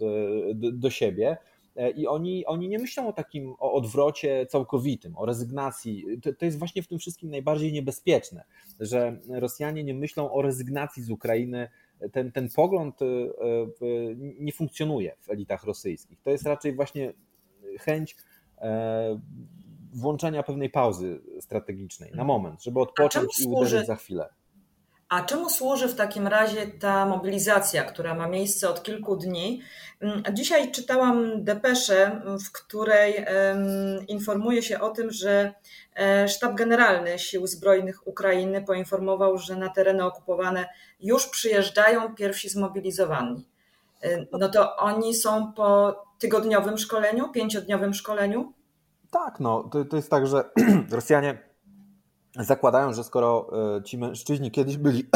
do, 0.54 0.72
do 0.72 0.90
siebie. 0.90 1.36
E, 1.78 1.90
I 1.90 2.06
oni, 2.06 2.46
oni 2.46 2.68
nie 2.68 2.78
myślą 2.78 3.08
o 3.08 3.12
takim 3.12 3.54
o 3.58 3.72
odwrocie 3.72 4.46
całkowitym, 4.46 5.16
o 5.16 5.26
rezygnacji. 5.26 6.04
To, 6.22 6.32
to 6.32 6.44
jest 6.44 6.58
właśnie 6.58 6.82
w 6.82 6.88
tym 6.88 6.98
wszystkim 6.98 7.30
najbardziej 7.30 7.72
niebezpieczne, 7.72 8.44
że 8.80 9.20
Rosjanie 9.28 9.84
nie 9.84 9.94
myślą 9.94 10.32
o 10.32 10.42
rezygnacji 10.42 11.02
z 11.02 11.10
Ukrainy. 11.10 11.68
Ten, 12.12 12.32
ten 12.32 12.48
pogląd 12.56 13.02
y, 13.02 13.04
y, 13.04 14.16
nie 14.38 14.52
funkcjonuje 14.52 15.16
w 15.20 15.30
elitach 15.30 15.64
rosyjskich. 15.64 16.22
To 16.22 16.30
jest 16.30 16.46
raczej 16.46 16.74
właśnie 16.74 17.12
chęć 17.80 18.16
E, 18.60 19.20
włączenia 19.92 20.42
pewnej 20.42 20.70
pauzy 20.70 21.20
strategicznej 21.40 22.12
na 22.14 22.24
moment, 22.24 22.62
żeby 22.62 22.80
odpocząć 22.80 23.40
i 23.40 23.46
uderzyć 23.46 23.86
za 23.86 23.96
chwilę. 23.96 24.28
A 25.08 25.22
czemu 25.24 25.50
służy 25.50 25.88
w 25.88 25.94
takim 25.94 26.26
razie 26.26 26.66
ta 26.66 27.06
mobilizacja, 27.06 27.84
która 27.84 28.14
ma 28.14 28.28
miejsce 28.28 28.70
od 28.70 28.82
kilku 28.82 29.16
dni? 29.16 29.62
Mm, 30.00 30.22
dzisiaj 30.32 30.70
czytałam 30.70 31.44
depeszę, 31.44 32.22
w 32.46 32.52
której 32.52 33.26
informuje 34.08 34.62
się 34.62 34.80
o 34.80 34.90
tym, 34.90 35.10
że 35.10 35.54
e, 35.96 36.28
Sztab 36.28 36.54
Generalny 36.54 37.18
Sił 37.18 37.46
Zbrojnych 37.46 38.06
Ukrainy 38.06 38.62
poinformował, 38.62 39.38
że 39.38 39.56
na 39.56 39.68
tereny 39.68 40.04
okupowane 40.04 40.68
już 41.00 41.26
przyjeżdżają 41.26 42.14
pierwsi 42.14 42.48
zmobilizowani. 42.48 43.48
E, 44.02 44.26
no 44.32 44.48
to 44.48 44.76
oni 44.76 45.14
są 45.14 45.52
po 45.52 45.96
tygodniowym 46.18 46.78
szkoleniu, 46.78 47.32
pięciodniowym 47.32 47.94
szkoleniu? 47.94 48.52
Tak, 49.10 49.40
no 49.40 49.62
to, 49.72 49.84
to 49.84 49.96
jest 49.96 50.10
tak, 50.10 50.26
że 50.26 50.50
Rosjanie 50.90 51.47
zakładają, 52.44 52.92
że 52.92 53.04
skoro 53.04 53.50
e, 53.76 53.82
ci 53.82 53.98
mężczyźni 53.98 54.50
kiedyś 54.50 54.76
byli 54.76 55.08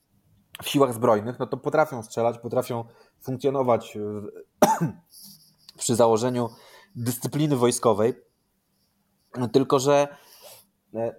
w 0.62 0.68
siłach 0.68 0.94
zbrojnych, 0.94 1.38
no 1.38 1.46
to 1.46 1.56
potrafią 1.56 2.02
strzelać, 2.02 2.38
potrafią 2.38 2.84
funkcjonować 3.20 3.98
przy 5.78 5.96
założeniu 5.96 6.50
dyscypliny 6.96 7.56
wojskowej. 7.56 8.14
Tylko, 9.52 9.78
że 9.78 10.08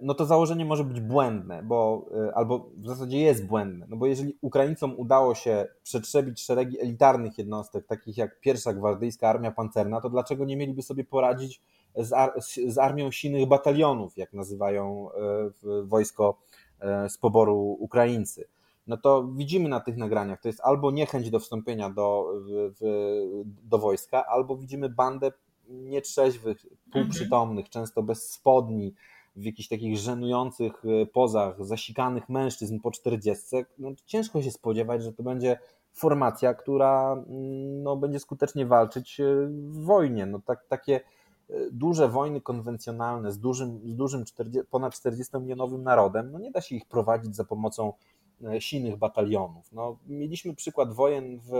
no 0.00 0.14
to 0.14 0.26
założenie 0.26 0.64
może 0.64 0.84
być 0.84 1.00
błędne, 1.00 1.62
bo 1.62 2.06
e, 2.28 2.34
albo 2.34 2.70
w 2.76 2.86
zasadzie 2.86 3.18
jest 3.18 3.46
błędne, 3.46 3.86
no 3.88 3.96
bo 3.96 4.06
jeżeli 4.06 4.38
Ukraińcom 4.40 4.94
udało 4.96 5.34
się 5.34 5.66
przetrzebić 5.82 6.40
szeregi 6.40 6.80
elitarnych 6.80 7.38
jednostek, 7.38 7.86
takich 7.86 8.16
jak 8.16 8.40
pierwsza 8.40 8.72
gwardyjska 8.72 9.28
armia 9.28 9.50
pancerna, 9.50 10.00
to 10.00 10.10
dlaczego 10.10 10.44
nie 10.44 10.56
mieliby 10.56 10.82
sobie 10.82 11.04
poradzić 11.04 11.62
z, 11.96 12.12
ar 12.12 12.32
z 12.66 12.78
armią 12.78 13.10
silnych 13.10 13.48
batalionów, 13.48 14.16
jak 14.16 14.32
nazywają 14.32 15.08
e, 15.12 15.82
wojsko 15.82 16.38
z 17.08 17.18
poboru 17.18 17.76
Ukraińcy? 17.80 18.48
No 18.86 18.96
to 18.96 19.28
widzimy 19.36 19.68
na 19.68 19.80
tych 19.80 19.96
nagraniach, 19.96 20.40
to 20.40 20.48
jest 20.48 20.60
albo 20.60 20.90
niechęć 20.90 21.30
do 21.30 21.38
wstąpienia 21.38 21.90
do, 21.90 22.32
w, 22.80 22.82
do 23.44 23.78
wojska, 23.78 24.26
albo 24.26 24.56
widzimy 24.56 24.88
bandę 24.88 25.32
nietrzeźwych, 25.68 26.66
półprzytomnych, 26.92 27.66
mhm. 27.66 27.70
często 27.72 28.02
bez 28.02 28.30
spodni, 28.30 28.94
w 29.38 29.44
jakichś 29.44 29.68
takich 29.68 29.98
żenujących 29.98 30.82
e, 30.84 31.06
pozach, 31.06 31.64
zasikanych 31.64 32.28
mężczyzn 32.28 32.80
po 32.80 32.90
40, 32.90 33.46
no, 33.78 33.90
ciężko 34.06 34.42
się 34.42 34.50
spodziewać, 34.50 35.02
że 35.02 35.12
to 35.12 35.22
będzie 35.22 35.58
formacja, 35.92 36.54
która 36.54 37.12
mm, 37.12 37.82
no, 37.82 37.96
będzie 37.96 38.20
skutecznie 38.20 38.66
walczyć 38.66 39.20
e, 39.20 39.24
w 39.50 39.84
wojnie. 39.84 40.26
No, 40.26 40.40
tak, 40.46 40.66
takie 40.68 41.00
e, 41.50 41.54
duże 41.72 42.08
wojny 42.08 42.40
konwencjonalne 42.40 43.32
z 43.32 43.38
dużym, 43.38 43.80
z 43.84 43.96
dużym 43.96 44.24
40, 44.24 44.68
ponad 44.70 44.94
40-milionowym 44.94 45.82
narodem, 45.82 46.32
no 46.32 46.38
nie 46.38 46.50
da 46.50 46.60
się 46.60 46.76
ich 46.76 46.86
prowadzić 46.86 47.36
za 47.36 47.44
pomocą 47.44 47.92
silnych 48.58 48.96
batalionów. 48.96 49.72
No, 49.72 49.98
mieliśmy 50.06 50.54
przykład 50.54 50.92
wojen 50.92 51.40
w, 51.40 51.50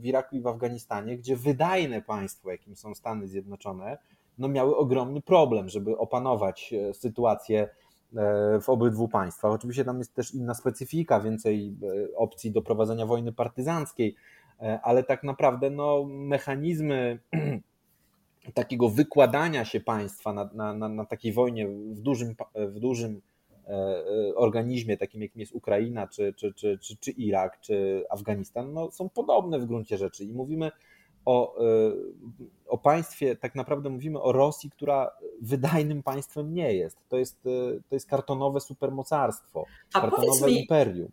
w 0.00 0.04
Iraku 0.04 0.36
i 0.36 0.40
w 0.40 0.46
Afganistanie, 0.46 1.18
gdzie 1.18 1.36
wydajne 1.36 2.02
państwo, 2.02 2.50
jakim 2.50 2.76
są 2.76 2.94
Stany 2.94 3.28
Zjednoczone, 3.28 3.98
no 4.38 4.48
miały 4.48 4.76
ogromny 4.76 5.20
problem, 5.20 5.68
żeby 5.68 5.98
opanować 5.98 6.72
e, 6.72 6.94
sytuację 6.94 7.68
e, 8.16 8.60
w 8.60 8.68
obydwu 8.68 9.08
państwach. 9.08 9.52
Oczywiście 9.52 9.84
tam 9.84 9.98
jest 9.98 10.14
też 10.14 10.34
inna 10.34 10.54
specyfika, 10.54 11.20
więcej 11.20 11.76
e, 11.82 12.16
opcji 12.16 12.50
do 12.50 12.62
prowadzenia 12.62 13.06
wojny 13.06 13.32
partyzanckiej, 13.32 14.14
ale 14.82 15.04
tak 15.04 15.22
naprawdę 15.22 15.70
no, 15.70 16.04
mechanizmy 16.08 17.18
takiego 18.54 18.88
wykładania 18.88 19.64
się 19.64 19.80
państwa 19.80 20.32
na, 20.32 20.50
na, 20.54 20.74
na, 20.74 20.88
na 20.88 21.04
takiej 21.04 21.32
wojnie 21.32 21.68
w 21.68 22.00
dużym, 22.00 22.34
w 22.54 22.78
dużym 22.78 23.20
organizmie, 24.36 24.96
takim 24.96 25.22
jakim 25.22 25.40
jest 25.40 25.52
Ukraina, 25.52 26.06
czy, 26.06 26.34
czy, 26.36 26.54
czy, 26.54 26.78
czy, 26.78 26.96
czy 26.96 27.10
Irak, 27.10 27.60
czy 27.60 28.04
Afganistan, 28.10 28.72
no, 28.72 28.90
są 28.90 29.08
podobne 29.08 29.58
w 29.58 29.66
gruncie 29.66 29.98
rzeczy. 29.98 30.24
I 30.24 30.32
mówimy 30.32 30.70
o, 31.28 31.58
e, 31.58 31.92
o 32.68 32.78
państwie, 32.78 33.36
tak 33.36 33.54
naprawdę 33.54 33.90
mówimy 33.90 34.20
o 34.22 34.32
Rosji, 34.32 34.70
która 34.70 35.10
wydajnym 35.42 36.02
państwem 36.02 36.54
nie 36.54 36.74
jest. 36.74 36.96
To 37.08 37.16
jest, 37.16 37.46
e, 37.46 37.80
to 37.88 37.94
jest 37.94 38.08
kartonowe 38.08 38.60
supermocarstwo, 38.60 39.64
A 39.94 40.00
kartonowe 40.00 40.50
imperium. 40.50 41.08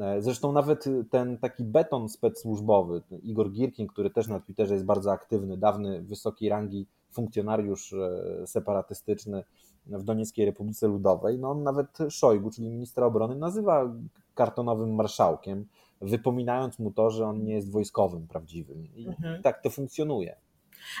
E, 0.00 0.22
zresztą 0.22 0.52
nawet 0.52 0.84
ten 1.10 1.38
taki 1.38 1.64
beton 1.64 2.08
specsłużbowy, 2.08 3.02
Igor 3.22 3.50
Girkin, 3.50 3.86
który 3.86 4.10
też 4.10 4.28
na 4.28 4.40
Twitterze 4.40 4.74
jest 4.74 4.86
bardzo 4.86 5.12
aktywny, 5.12 5.56
dawny 5.56 6.02
wysokiej 6.02 6.48
rangi 6.48 6.86
funkcjonariusz 7.10 7.92
e, 7.92 8.46
separatystyczny 8.46 9.44
w 9.86 10.02
Donieckiej 10.02 10.46
Republice 10.46 10.88
Ludowej, 10.88 11.38
no 11.38 11.50
on 11.50 11.62
nawet 11.62 11.98
Szojgu, 12.10 12.50
czyli 12.50 12.68
ministra 12.68 13.06
obrony, 13.06 13.36
nazywa 13.36 13.92
kartonowym 14.34 14.94
marszałkiem, 14.94 15.66
wypominając 16.04 16.78
mu 16.78 16.90
to, 16.90 17.10
że 17.10 17.26
on 17.26 17.44
nie 17.44 17.54
jest 17.54 17.70
wojskowym 17.70 18.26
prawdziwym. 18.26 18.88
I 18.96 19.06
mhm. 19.06 19.42
tak 19.42 19.62
to 19.62 19.70
funkcjonuje. 19.70 20.36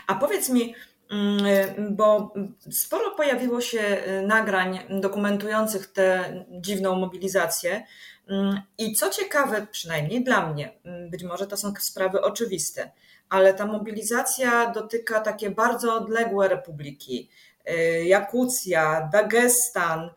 A 0.06 0.14
powiedz 0.14 0.48
mi, 0.48 0.74
mm, 1.10 1.96
bo 1.96 2.34
sporo 2.70 3.10
pojawiło 3.10 3.60
się 3.60 3.80
y, 3.80 4.26
nagrań 4.26 4.78
dokumentujących 4.90 5.86
tę 5.86 6.24
dziwną 6.50 6.96
mobilizację. 6.96 7.86
Mm, 8.28 8.60
I 8.78 8.92
co 8.92 9.10
ciekawe, 9.10 9.66
przynajmniej 9.70 10.24
dla 10.24 10.52
mnie, 10.52 10.72
mm, 10.84 11.10
być 11.10 11.22
może 11.22 11.46
to 11.46 11.56
są 11.56 11.72
sprawy 11.78 12.22
oczywiste, 12.22 12.90
ale 13.28 13.54
ta 13.54 13.66
mobilizacja 13.66 14.70
dotyka 14.70 15.20
takie 15.20 15.50
bardzo 15.50 15.94
odległe 15.94 16.48
republiki. 16.48 17.28
Y, 17.70 18.04
Jakucja, 18.04 19.08
Dagestan. 19.12 20.10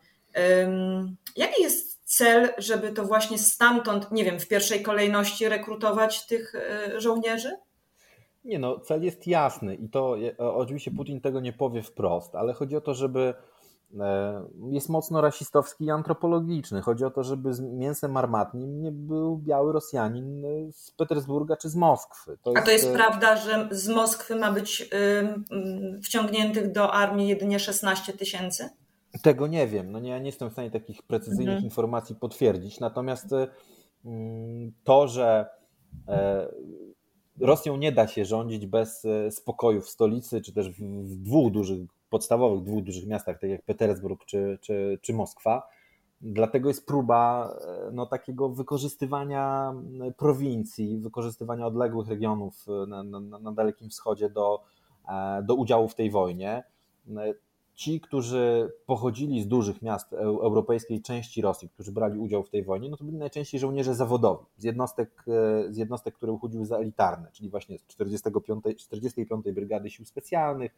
Jaki 1.36 1.62
jest 1.62 1.87
cel, 2.08 2.48
żeby 2.58 2.92
to 2.92 3.04
właśnie 3.04 3.38
stamtąd, 3.38 4.12
nie 4.12 4.24
wiem, 4.24 4.40
w 4.40 4.48
pierwszej 4.48 4.82
kolejności 4.82 5.48
rekrutować 5.48 6.26
tych 6.26 6.54
y, 6.54 7.00
żołnierzy? 7.00 7.56
Nie 8.44 8.58
no, 8.58 8.80
cel 8.80 9.02
jest 9.02 9.26
jasny 9.26 9.74
i 9.74 9.88
to 9.88 10.16
oczywiście 10.38 10.90
Putin 10.90 11.20
tego 11.20 11.40
nie 11.40 11.52
powie 11.52 11.82
wprost, 11.82 12.34
ale 12.34 12.52
chodzi 12.52 12.76
o 12.76 12.80
to, 12.80 12.94
żeby 12.94 13.34
e, 14.00 14.44
jest 14.70 14.88
mocno 14.88 15.20
rasistowski 15.20 15.84
i 15.84 15.90
antropologiczny. 15.90 16.82
Chodzi 16.82 17.04
o 17.04 17.10
to, 17.10 17.22
żeby 17.22 17.54
z 17.54 17.60
mięsem 17.60 18.16
armatnim 18.16 18.80
nie 18.80 18.92
był 18.92 19.38
biały 19.38 19.72
Rosjanin 19.72 20.42
z 20.72 20.90
Petersburga 20.90 21.56
czy 21.56 21.68
z 21.68 21.76
Moskwy. 21.76 22.38
To 22.42 22.52
A 22.56 22.62
to 22.62 22.70
jest, 22.70 22.84
jest 22.84 22.96
prawda, 22.96 23.36
że 23.36 23.68
z 23.70 23.88
Moskwy 23.88 24.36
ma 24.36 24.52
być 24.52 24.90
wciągniętych 26.04 26.72
do 26.72 26.92
armii 26.92 27.28
jedynie 27.28 27.58
16 27.58 28.12
tysięcy? 28.12 28.68
Tego 29.22 29.46
nie 29.46 29.66
wiem. 29.66 29.92
No 29.92 30.00
nie, 30.00 30.10
ja 30.10 30.18
nie 30.18 30.26
jestem 30.26 30.50
w 30.50 30.52
stanie 30.52 30.70
takich 30.70 31.02
precyzyjnych 31.02 31.48
mhm. 31.48 31.64
informacji 31.64 32.16
potwierdzić. 32.16 32.80
Natomiast 32.80 33.34
to, 34.84 35.08
że 35.08 35.46
e, 36.08 36.48
Rosją 37.40 37.76
nie 37.76 37.92
da 37.92 38.06
się 38.06 38.24
rządzić 38.24 38.66
bez 38.66 39.04
e, 39.04 39.30
spokoju 39.30 39.80
w 39.80 39.88
stolicy, 39.88 40.40
czy 40.40 40.52
też 40.52 40.70
w 40.80 41.16
dwóch 41.16 41.52
dużych, 41.52 41.80
podstawowych 42.10 42.64
dwóch 42.64 42.84
dużych 42.84 43.06
miastach, 43.06 43.38
tak 43.40 43.50
jak 43.50 43.62
Petersburg 43.62 44.24
czy, 44.24 44.58
czy, 44.60 44.98
czy 45.02 45.12
Moskwa. 45.14 45.68
Dlatego 46.20 46.68
jest 46.68 46.86
próba 46.86 47.52
e, 47.60 47.90
no, 47.92 48.06
takiego 48.06 48.48
wykorzystywania 48.48 49.74
prowincji, 50.16 50.98
wykorzystywania 50.98 51.66
odległych 51.66 52.08
regionów 52.08 52.66
na, 52.86 53.02
na, 53.02 53.20
na 53.20 53.52
Dalekim 53.52 53.90
Wschodzie 53.90 54.30
do, 54.30 54.62
do 55.42 55.54
udziału 55.54 55.88
w 55.88 55.94
tej 55.94 56.10
wojnie 56.10 56.62
ci, 57.78 58.00
którzy 58.00 58.72
pochodzili 58.86 59.42
z 59.42 59.48
dużych 59.48 59.82
miast 59.82 60.12
europejskiej 60.12 61.02
części 61.02 61.42
Rosji, 61.42 61.68
którzy 61.68 61.92
brali 61.92 62.18
udział 62.18 62.42
w 62.42 62.50
tej 62.50 62.64
wojnie, 62.64 62.88
no 62.88 62.96
to 62.96 63.04
byli 63.04 63.18
najczęściej 63.18 63.60
żołnierze 63.60 63.94
zawodowi, 63.94 64.44
z 64.56 64.64
jednostek, 64.64 65.24
e, 65.28 65.72
z 65.72 65.76
jednostek 65.76 66.14
które 66.14 66.32
uchodziły 66.32 66.66
za 66.66 66.76
elitarne, 66.76 67.28
czyli 67.32 67.50
właśnie 67.50 67.78
z 67.78 67.86
45, 67.86 68.64
45 68.76 69.52
Brygady 69.52 69.90
Sił 69.90 70.04
Specjalnych, 70.04 70.74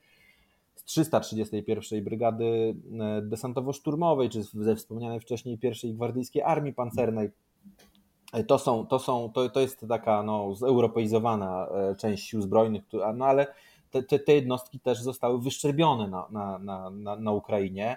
z 0.75 0.85
331 0.85 2.05
Brygady 2.05 2.75
e, 3.01 3.23
Desantowo-Szturmowej, 3.23 4.29
czy 4.29 4.43
ze 4.43 4.77
wspomnianej 4.77 5.21
wcześniej 5.21 5.59
pierwszej 5.59 5.95
Gwardyjskiej 5.95 6.43
Armii 6.43 6.73
Pancernej. 6.73 7.31
E, 8.33 8.45
to, 8.45 8.59
są, 8.59 8.87
to, 8.87 8.99
są, 8.99 9.33
to, 9.35 9.49
to 9.49 9.61
jest 9.61 9.87
taka 9.89 10.23
no, 10.23 10.55
zeuropeizowana 10.55 11.69
część 11.99 12.29
sił 12.29 12.43
zbrojnych, 12.43 12.83
no 13.15 13.27
ale 13.27 13.47
te, 13.91 14.19
te, 14.19 14.35
jednostki 14.35 14.81
też 14.81 15.03
zostały 15.03 15.41
wyszczerbione 15.41 16.09
na, 16.09 16.27
na, 16.31 16.59
na, 16.91 17.17
na, 17.17 17.33
Ukrainie. 17.33 17.97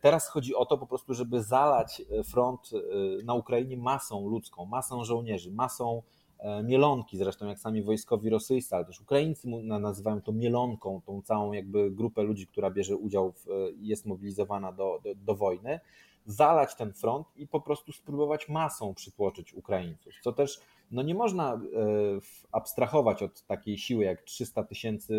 Teraz 0.00 0.28
chodzi 0.28 0.54
o 0.54 0.66
to 0.66 0.78
po 0.78 0.86
prostu, 0.86 1.14
żeby 1.14 1.42
zalać 1.42 2.02
front 2.24 2.70
e, 2.72 3.24
na 3.24 3.34
Ukrainie 3.34 3.76
masą 3.76 4.28
ludzką, 4.28 4.66
masą 4.66 5.04
żołnierzy, 5.04 5.52
masą 5.52 6.02
e, 6.38 6.62
mielonki, 6.62 7.18
zresztą 7.18 7.46
jak 7.46 7.58
sami 7.58 7.82
wojskowi 7.82 8.30
rosyjscy, 8.30 8.76
ale 8.76 8.84
też 8.84 9.00
Ukraińcy 9.00 9.48
nazywają 9.62 10.22
to 10.22 10.32
mielonką, 10.32 11.00
tą 11.06 11.22
całą 11.22 11.52
jakby 11.52 11.90
grupę 11.90 12.22
ludzi, 12.22 12.46
która 12.46 12.70
bierze 12.70 12.96
udział, 12.96 13.32
w, 13.32 13.46
jest 13.76 14.06
mobilizowana 14.06 14.72
do, 14.72 15.00
do, 15.04 15.14
do 15.14 15.34
wojny 15.34 15.80
zalać 16.26 16.74
ten 16.74 16.92
front 16.92 17.26
i 17.36 17.46
po 17.46 17.60
prostu 17.60 17.92
spróbować 17.92 18.48
masą 18.48 18.94
przytłoczyć 18.94 19.54
Ukraińców. 19.54 20.12
Co 20.22 20.32
też 20.32 20.60
no 20.90 21.02
nie 21.02 21.14
można 21.14 21.54
e, 21.54 21.58
abstrahować 22.52 23.22
od 23.22 23.42
takiej 23.42 23.78
siły 23.78 24.04
jak 24.04 24.22
300 24.22 24.64
tysięcy 24.64 25.14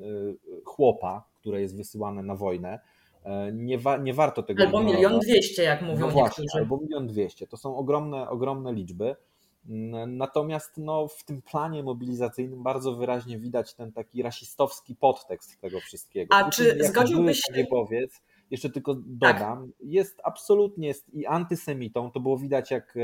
e, 0.00 0.62
chłopa, 0.64 1.24
które 1.34 1.60
jest 1.60 1.76
wysyłane 1.76 2.22
na 2.22 2.34
wojnę. 2.34 2.80
E, 3.24 3.52
nie, 3.52 3.78
wa 3.78 3.96
nie 3.96 4.14
warto 4.14 4.42
tego 4.42 4.62
Albo 4.62 4.82
milion 4.82 5.20
dwieście, 5.20 5.62
jak 5.62 5.82
mówią 5.82 6.00
no 6.00 6.08
właśnie, 6.08 6.42
niektórzy. 6.42 6.62
Albo 6.62 6.76
milion 6.76 7.06
dwieście. 7.06 7.46
To 7.46 7.56
są 7.56 7.76
ogromne, 7.76 8.28
ogromne 8.28 8.72
liczby. 8.72 9.16
Natomiast 10.06 10.72
no, 10.76 11.08
w 11.08 11.24
tym 11.24 11.42
planie 11.42 11.82
mobilizacyjnym 11.82 12.62
bardzo 12.62 12.94
wyraźnie 12.94 13.38
widać 13.38 13.74
ten 13.74 13.92
taki 13.92 14.22
rasistowski 14.22 14.94
podtekst 14.94 15.60
tego 15.60 15.80
wszystkiego. 15.80 16.34
A 16.34 16.50
czy 16.50 16.84
zgodziłbyś 16.84 17.40
się? 17.54 17.66
Powiedz, 17.70 18.22
jeszcze 18.50 18.70
tylko 18.70 18.94
dodam, 18.94 19.66
tak. 19.66 19.76
jest 19.80 20.20
absolutnie 20.24 20.88
jest 20.88 21.14
i 21.14 21.26
antysemitą, 21.26 22.10
to 22.10 22.20
było 22.20 22.38
widać 22.38 22.70
jak, 22.70 22.94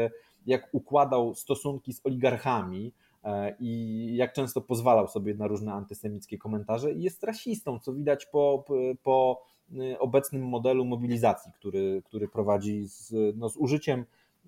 jak 0.47 0.69
układał 0.73 1.35
stosunki 1.35 1.93
z 1.93 2.07
oligarchami 2.07 2.93
e, 3.25 3.55
i 3.61 4.09
jak 4.17 4.33
często 4.33 4.61
pozwalał 4.61 5.09
sobie 5.09 5.35
na 5.35 5.47
różne 5.47 5.73
antysemickie 5.73 6.39
komentarze 6.39 6.93
i 6.93 7.03
jest 7.03 7.25
rasistą, 7.25 7.79
co 7.79 7.93
widać 7.93 8.27
po, 8.27 8.65
po 9.03 9.43
y, 9.73 9.99
obecnym 9.99 10.49
modelu 10.49 10.85
mobilizacji, 10.85 11.53
który, 11.53 12.03
który 12.05 12.29
prowadzi 12.29 12.87
z, 12.87 13.13
no, 13.37 13.49
z 13.49 13.57
użyciem 13.57 14.05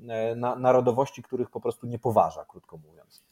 e, 0.08 0.36
na, 0.36 0.56
narodowości, 0.56 1.22
których 1.22 1.50
po 1.50 1.60
prostu 1.60 1.86
nie 1.86 1.98
poważa, 1.98 2.44
krótko 2.44 2.76
mówiąc. 2.76 3.22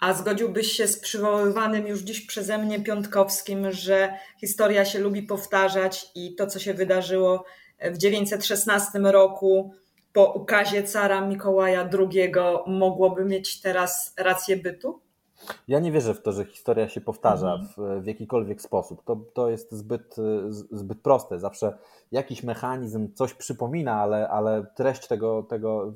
A 0.00 0.14
zgodziłbyś 0.14 0.72
się 0.72 0.86
z 0.86 1.00
przywoływanym 1.00 1.86
już 1.86 2.00
dziś 2.00 2.26
przeze 2.26 2.58
mnie 2.58 2.80
Piątkowskim, 2.80 3.72
że 3.72 4.14
historia 4.38 4.84
się 4.84 4.98
lubi 4.98 5.22
powtarzać 5.22 6.10
i 6.14 6.34
to, 6.34 6.46
co 6.46 6.58
się 6.58 6.74
wydarzyło 6.74 7.44
w 7.80 7.98
916 7.98 8.98
roku 8.98 9.74
po 10.12 10.32
ukazie 10.32 10.82
cara 10.82 11.20
Mikołaja 11.20 11.88
II 11.98 12.32
mogłoby 12.66 13.24
mieć 13.24 13.60
teraz 13.60 14.14
rację 14.18 14.56
bytu? 14.56 15.00
Ja 15.68 15.80
nie 15.80 15.92
wierzę 15.92 16.14
w 16.14 16.22
to, 16.22 16.32
że 16.32 16.44
historia 16.44 16.88
się 16.88 17.00
powtarza 17.00 17.54
mhm. 17.54 17.98
w, 18.00 18.02
w 18.02 18.06
jakikolwiek 18.06 18.62
sposób. 18.62 19.04
To, 19.04 19.16
to 19.34 19.50
jest 19.50 19.72
zbyt, 19.72 20.16
zbyt 20.70 21.00
proste. 21.00 21.40
Zawsze 21.40 21.78
jakiś 22.12 22.42
mechanizm 22.42 23.14
coś 23.14 23.34
przypomina, 23.34 24.00
ale, 24.00 24.28
ale 24.28 24.66
treść 24.76 25.06
tego, 25.06 25.42
tego, 25.42 25.92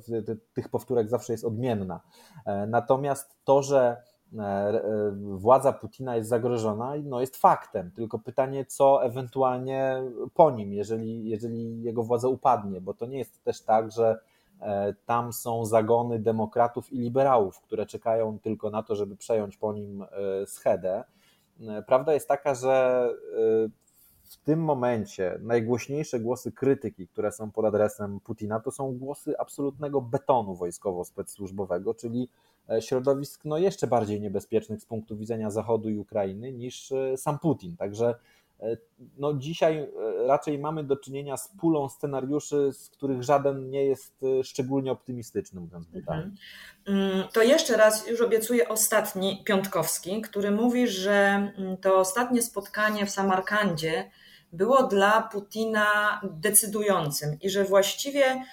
tych 0.53 0.69
powtórek 0.69 1.09
zawsze 1.09 1.33
jest 1.33 1.45
odmienna. 1.45 2.01
E, 2.45 2.67
natomiast 2.67 3.35
to, 3.43 3.63
że 3.63 4.03
władza 5.17 5.73
Putina 5.73 6.15
jest 6.15 6.29
zagrożona, 6.29 6.93
no 7.03 7.21
jest 7.21 7.37
faktem. 7.37 7.91
Tylko 7.91 8.19
pytanie, 8.19 8.65
co 8.65 9.03
ewentualnie 9.03 10.03
po 10.33 10.51
nim, 10.51 10.73
jeżeli, 10.73 11.29
jeżeli 11.29 11.83
jego 11.83 12.03
władza 12.03 12.27
upadnie, 12.27 12.81
bo 12.81 12.93
to 12.93 13.05
nie 13.05 13.17
jest 13.17 13.43
też 13.43 13.61
tak, 13.61 13.91
że 13.91 14.19
E, 14.61 14.93
tam 15.05 15.33
są 15.33 15.65
zagony 15.65 16.19
demokratów 16.19 16.93
i 16.93 16.97
liberałów, 16.97 17.61
które 17.61 17.85
czekają 17.85 18.39
tylko 18.39 18.69
na 18.69 18.83
to, 18.83 18.95
żeby 18.95 19.15
przejąć 19.15 19.57
po 19.57 19.73
nim 19.73 20.01
e, 20.01 20.07
schedę. 20.45 21.03
E, 21.61 21.81
prawda 21.81 22.13
jest 22.13 22.27
taka, 22.27 22.55
że 22.55 23.09
w 24.23 24.37
tym 24.37 24.59
momencie 24.59 25.39
najgłośniejsze 25.41 26.19
głosy 26.19 26.51
krytyki, 26.51 27.07
które 27.07 27.31
są 27.31 27.51
pod 27.51 27.65
adresem 27.65 28.19
Putina, 28.19 28.59
to 28.59 28.71
są 28.71 28.97
głosy 28.97 29.39
absolutnego 29.39 30.01
betonu 30.01 30.55
wojskowo-specsłużbowego, 30.55 31.95
czyli 31.95 32.29
środowisk 32.79 33.45
no, 33.45 33.57
jeszcze 33.57 33.87
bardziej 33.87 34.21
niebezpiecznych 34.21 34.81
z 34.81 34.85
punktu 34.85 35.17
widzenia 35.17 35.49
Zachodu 35.49 35.89
i 35.89 35.97
Ukrainy 35.97 36.53
niż 36.53 36.93
sam 37.17 37.39
Putin. 37.39 37.77
Także 37.77 38.15
E, 38.59 38.77
no 39.17 39.33
dzisiaj 39.33 39.77
e, 39.77 39.87
raczej 40.27 40.59
mamy 40.59 40.83
do 40.83 40.97
czynienia 40.97 41.37
z 41.37 41.47
pulą 41.47 41.89
scenariuszy, 41.89 42.73
z 42.73 42.89
których 42.89 43.23
żaden 43.23 43.69
nie 43.69 43.85
jest 43.85 44.23
e, 44.23 44.43
szczególnie 44.43 44.91
optymistyczny, 44.91 45.61
mówiąc 45.61 45.85
brutalnie. 45.85 46.31
Mhm. 46.87 47.11
Mm, 47.11 47.27
to 47.33 47.43
jeszcze 47.43 47.77
raz 47.77 48.07
już 48.07 48.21
obiecuję 48.21 48.69
ostatni 48.69 49.43
Piątkowski, 49.45 50.21
który 50.21 50.51
mówi, 50.51 50.87
że 50.87 51.51
mm, 51.57 51.77
to 51.77 51.99
ostatnie 51.99 52.41
spotkanie 52.41 53.05
w 53.05 53.11
Samarkandzie 53.11 54.11
było 54.53 54.83
dla 54.83 55.21
Putina 55.21 56.21
decydującym 56.23 57.37
i 57.41 57.49
że 57.49 57.63
właściwie 57.63 58.43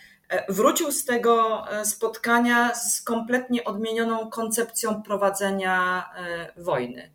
wrócił 0.48 0.92
z 0.92 1.04
tego 1.04 1.64
spotkania 1.84 2.74
z 2.74 3.02
kompletnie 3.02 3.64
odmienioną 3.64 4.30
koncepcją 4.30 5.02
prowadzenia 5.02 6.04
wojny. 6.56 7.10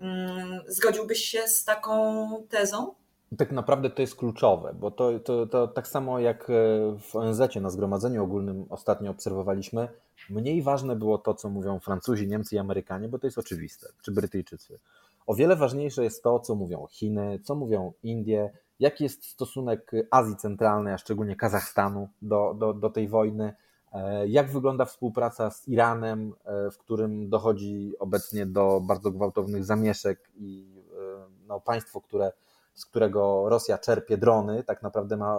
Mm, 0.00 0.60
zgodziłbyś 0.68 1.18
się 1.18 1.48
z 1.48 1.64
taką 1.64 2.46
tezą? 2.48 2.94
Tak 3.38 3.52
naprawdę 3.52 3.90
to 3.90 4.02
jest 4.02 4.14
kluczowe, 4.14 4.74
bo 4.80 4.90
to, 4.90 5.20
to, 5.20 5.46
to 5.46 5.68
tak 5.68 5.88
samo 5.88 6.18
jak 6.18 6.50
e, 6.50 6.52
w 7.00 7.16
ONZ 7.16 7.40
na 7.60 7.70
Zgromadzeniu 7.70 8.24
Ogólnym 8.24 8.66
ostatnio 8.70 9.10
obserwowaliśmy, 9.10 9.88
mniej 10.30 10.62
ważne 10.62 10.96
było 10.96 11.18
to, 11.18 11.34
co 11.34 11.48
mówią 11.48 11.80
Francuzi, 11.80 12.26
Niemcy 12.26 12.56
i 12.56 12.58
Amerykanie, 12.58 13.08
bo 13.08 13.18
to 13.18 13.26
jest 13.26 13.38
oczywiste, 13.38 13.88
czy 14.02 14.12
Brytyjczycy. 14.12 14.78
O 15.26 15.34
wiele 15.34 15.56
ważniejsze 15.56 16.04
jest 16.04 16.22
to, 16.22 16.40
co 16.40 16.54
mówią 16.54 16.86
Chiny, 16.90 17.40
co 17.44 17.54
mówią 17.54 17.92
Indie, 18.02 18.50
jaki 18.78 19.04
jest 19.04 19.24
stosunek 19.24 19.92
Azji 20.10 20.36
Centralnej, 20.36 20.94
a 20.94 20.98
szczególnie 20.98 21.36
Kazachstanu 21.36 22.08
do, 22.22 22.54
do, 22.58 22.74
do 22.74 22.90
tej 22.90 23.08
wojny, 23.08 23.54
e, 23.92 24.28
jak 24.28 24.50
wygląda 24.50 24.84
współpraca 24.84 25.50
z 25.50 25.68
Iranem, 25.68 26.32
e, 26.44 26.70
w 26.70 26.78
którym 26.78 27.28
dochodzi 27.28 27.92
obecnie 27.98 28.46
do 28.46 28.80
bardzo 28.80 29.10
gwałtownych 29.10 29.64
zamieszek 29.64 30.30
i 30.34 30.76
no, 31.46 31.60
państwo, 31.60 32.00
które 32.00 32.32
z 32.76 32.86
którego 32.86 33.48
Rosja 33.48 33.78
czerpie 33.78 34.18
drony, 34.18 34.64
tak 34.64 34.82
naprawdę 34.82 35.16
ma, 35.16 35.38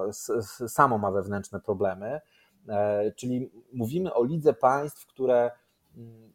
samo 0.68 0.98
ma 0.98 1.12
wewnętrzne 1.12 1.60
problemy. 1.60 2.22
E, 2.70 3.12
czyli 3.12 3.52
mówimy 3.74 4.14
o 4.14 4.24
lidze 4.24 4.54
państw, 4.54 5.08
które 5.08 5.52
mm, 5.98 6.27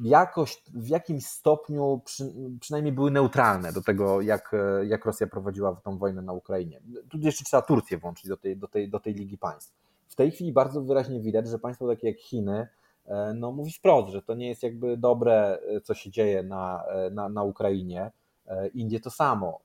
jakoś 0.00 0.62
w 0.74 0.88
jakimś 0.88 1.26
stopniu 1.26 2.00
przy, 2.04 2.32
przynajmniej 2.60 2.92
były 2.92 3.10
neutralne 3.10 3.72
do 3.72 3.82
tego, 3.82 4.20
jak, 4.20 4.56
jak 4.86 5.04
Rosja 5.04 5.26
prowadziła 5.26 5.76
tą 5.76 5.98
wojnę 5.98 6.22
na 6.22 6.32
Ukrainie. 6.32 6.80
Tu 7.10 7.18
jeszcze 7.18 7.44
trzeba 7.44 7.62
Turcję 7.62 7.98
włączyć 7.98 8.28
do 8.28 8.36
tej, 8.36 8.56
do, 8.56 8.68
tej, 8.68 8.90
do 8.90 9.00
tej 9.00 9.14
ligi 9.14 9.38
państw. 9.38 9.74
W 10.08 10.14
tej 10.14 10.30
chwili 10.30 10.52
bardzo 10.52 10.82
wyraźnie 10.82 11.20
widać, 11.20 11.48
że 11.48 11.58
państwo 11.58 11.88
takie 11.88 12.08
jak 12.08 12.18
Chiny 12.18 12.68
e, 13.06 13.34
no, 13.34 13.52
mówi 13.52 13.72
wprost, 13.72 14.08
że 14.08 14.22
to 14.22 14.34
nie 14.34 14.48
jest 14.48 14.62
jakby 14.62 14.96
dobre, 14.96 15.58
e, 15.76 15.80
co 15.80 15.94
się 15.94 16.10
dzieje 16.10 16.42
na, 16.42 16.84
na, 17.10 17.28
na 17.28 17.42
Ukrainie. 17.42 18.10
Indie 18.74 19.00
to 19.00 19.10
samo 19.10 19.60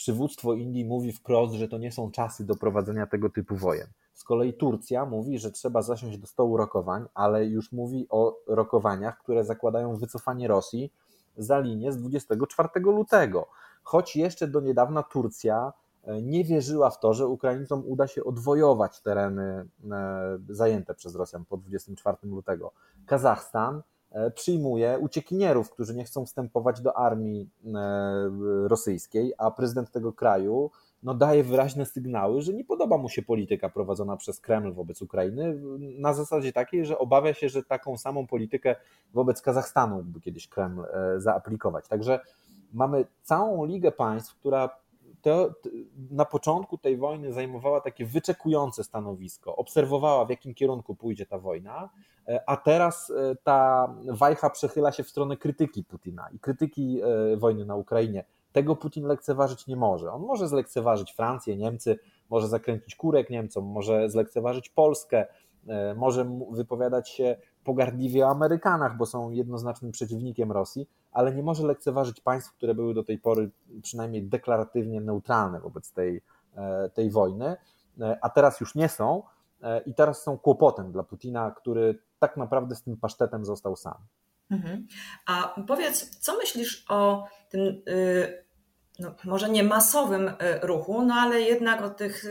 przywództwo 0.00 0.54
Indii 0.54 0.84
mówi 0.84 1.12
wprost, 1.12 1.54
że 1.54 1.68
to 1.68 1.78
nie 1.78 1.92
są 1.92 2.10
czasy 2.10 2.46
do 2.46 2.54
prowadzenia 2.56 3.06
tego 3.06 3.30
typu 3.30 3.56
wojen. 3.56 3.86
Z 4.20 4.24
kolei 4.24 4.54
Turcja 4.54 5.04
mówi, 5.04 5.38
że 5.38 5.50
trzeba 5.50 5.82
zasiąść 5.82 6.18
do 6.18 6.26
stołu 6.26 6.56
rokowań, 6.56 7.06
ale 7.14 7.46
już 7.46 7.72
mówi 7.72 8.06
o 8.10 8.36
rokowaniach, 8.46 9.18
które 9.18 9.44
zakładają 9.44 9.96
wycofanie 9.96 10.48
Rosji 10.48 10.92
za 11.36 11.58
linię 11.58 11.92
z 11.92 11.96
24 11.96 12.68
lutego. 12.80 13.46
Choć 13.82 14.16
jeszcze 14.16 14.48
do 14.48 14.60
niedawna 14.60 15.02
Turcja 15.02 15.72
e, 16.04 16.22
nie 16.22 16.44
wierzyła 16.44 16.90
w 16.90 17.00
to, 17.00 17.14
że 17.14 17.26
Ukraińcom 17.26 17.82
uda 17.86 18.06
się 18.06 18.24
odwojować 18.24 19.00
tereny 19.00 19.68
e, 19.90 20.38
zajęte 20.48 20.94
przez 20.94 21.14
Rosjan 21.14 21.44
po 21.44 21.56
24 21.56 22.16
lutego. 22.22 22.72
Kazachstan 23.06 23.82
E, 24.10 24.30
przyjmuje 24.30 24.98
uciekinierów, 24.98 25.70
którzy 25.70 25.94
nie 25.94 26.04
chcą 26.04 26.26
wstępować 26.26 26.80
do 26.80 26.96
armii 26.96 27.50
rosyjskiej, 28.64 29.32
a 29.38 29.50
prezydent 29.50 29.90
tego 29.90 30.12
kraju 30.12 30.70
no, 31.02 31.14
daje 31.14 31.44
wyraźne 31.44 31.86
sygnały, 31.86 32.42
że 32.42 32.52
nie 32.52 32.64
podoba 32.64 32.98
mu 32.98 33.08
się 33.08 33.22
polityka 33.22 33.68
prowadzona 33.68 34.16
przez 34.16 34.40
Kreml 34.40 34.72
wobec 34.72 35.02
Ukrainy, 35.02 35.60
na 35.78 36.14
zasadzie 36.14 36.52
takiej, 36.52 36.86
że 36.86 36.98
obawia 36.98 37.34
się, 37.34 37.48
że 37.48 37.62
taką 37.62 37.96
samą 37.96 38.26
politykę 38.26 38.76
wobec 39.12 39.42
Kazachstanu 39.42 39.96
mógłby 39.96 40.20
kiedyś 40.20 40.48
Kreml 40.48 40.84
e, 40.84 41.20
zaaplikować. 41.20 41.88
Także 41.88 42.20
mamy 42.72 43.04
całą 43.22 43.64
ligę 43.64 43.92
państw, 43.92 44.34
która 44.34 44.80
na 46.10 46.24
początku 46.24 46.78
tej 46.78 46.96
wojny 46.96 47.32
zajmowała 47.32 47.80
takie 47.80 48.06
wyczekujące 48.06 48.84
stanowisko, 48.84 49.56
obserwowała 49.56 50.24
w 50.24 50.30
jakim 50.30 50.54
kierunku 50.54 50.94
pójdzie 50.94 51.26
ta 51.26 51.38
wojna, 51.38 51.90
e, 52.28 52.42
a 52.46 52.56
teraz 52.56 53.10
e, 53.10 53.36
ta 53.42 53.88
wajcha 54.08 54.50
przechyla 54.50 54.92
się 54.92 55.02
w 55.02 55.10
stronę 55.10 55.36
krytyki 55.36 55.84
Putina 55.84 56.28
i 56.34 56.38
krytyki 56.38 57.00
wojny 57.36 57.64
na 57.64 57.76
Ukrainie. 57.76 58.24
Tego 58.52 58.76
Putin 58.76 59.04
lekceważyć 59.04 59.66
nie 59.66 59.76
może. 59.76 60.12
On 60.12 60.22
może 60.22 60.48
zlekceważyć 60.48 61.12
Francję, 61.12 61.56
Niemcy, 61.56 61.98
może 62.30 62.48
zakręcić 62.48 62.96
kurek 62.96 63.30
Niemcom, 63.30 63.64
może 63.64 64.10
zlekceważyć 64.10 64.68
Polskę, 64.68 65.26
może 65.96 66.38
wypowiadać 66.50 67.08
się 67.08 67.36
pogardliwie 67.64 68.26
o 68.26 68.30
Amerykanach, 68.30 68.96
bo 68.96 69.06
są 69.06 69.30
jednoznacznym 69.30 69.92
przeciwnikiem 69.92 70.52
Rosji, 70.52 70.88
ale 71.12 71.34
nie 71.34 71.42
może 71.42 71.66
lekceważyć 71.66 72.20
państw, 72.20 72.52
które 72.52 72.74
były 72.74 72.94
do 72.94 73.04
tej 73.04 73.18
pory 73.18 73.50
przynajmniej 73.82 74.22
deklaratywnie 74.22 75.00
neutralne 75.00 75.60
wobec 75.60 75.92
tej, 75.92 76.22
e, 76.56 76.90
tej 76.90 77.10
wojny, 77.10 77.56
e, 78.00 78.18
a 78.22 78.30
teraz 78.30 78.60
już 78.60 78.74
nie 78.74 78.88
są 78.88 79.22
e, 79.62 79.80
i 79.80 79.94
teraz 79.94 80.22
są 80.22 80.38
kłopotem 80.38 80.92
dla 80.92 81.02
Putina, 81.02 81.50
który 81.50 81.98
tak 82.18 82.36
naprawdę 82.36 82.74
z 82.74 82.82
tym 82.82 82.96
pasztetem 82.96 83.44
został 83.44 83.76
sam. 83.76 83.94
Mhm. 84.50 84.86
A 85.26 85.54
powiedz, 85.66 86.18
co 86.18 86.36
myślisz 86.36 86.84
o 86.88 87.28
tym 87.50 87.82
y, 87.88 88.44
no, 88.98 89.14
może 89.24 89.50
nie 89.50 89.64
masowym 89.64 90.28
e, 90.28 90.58
ruchu, 90.66 91.02
no 91.02 91.14
ale 91.14 91.40
jednak 91.40 91.82
o 91.82 91.90
tych 91.90 92.24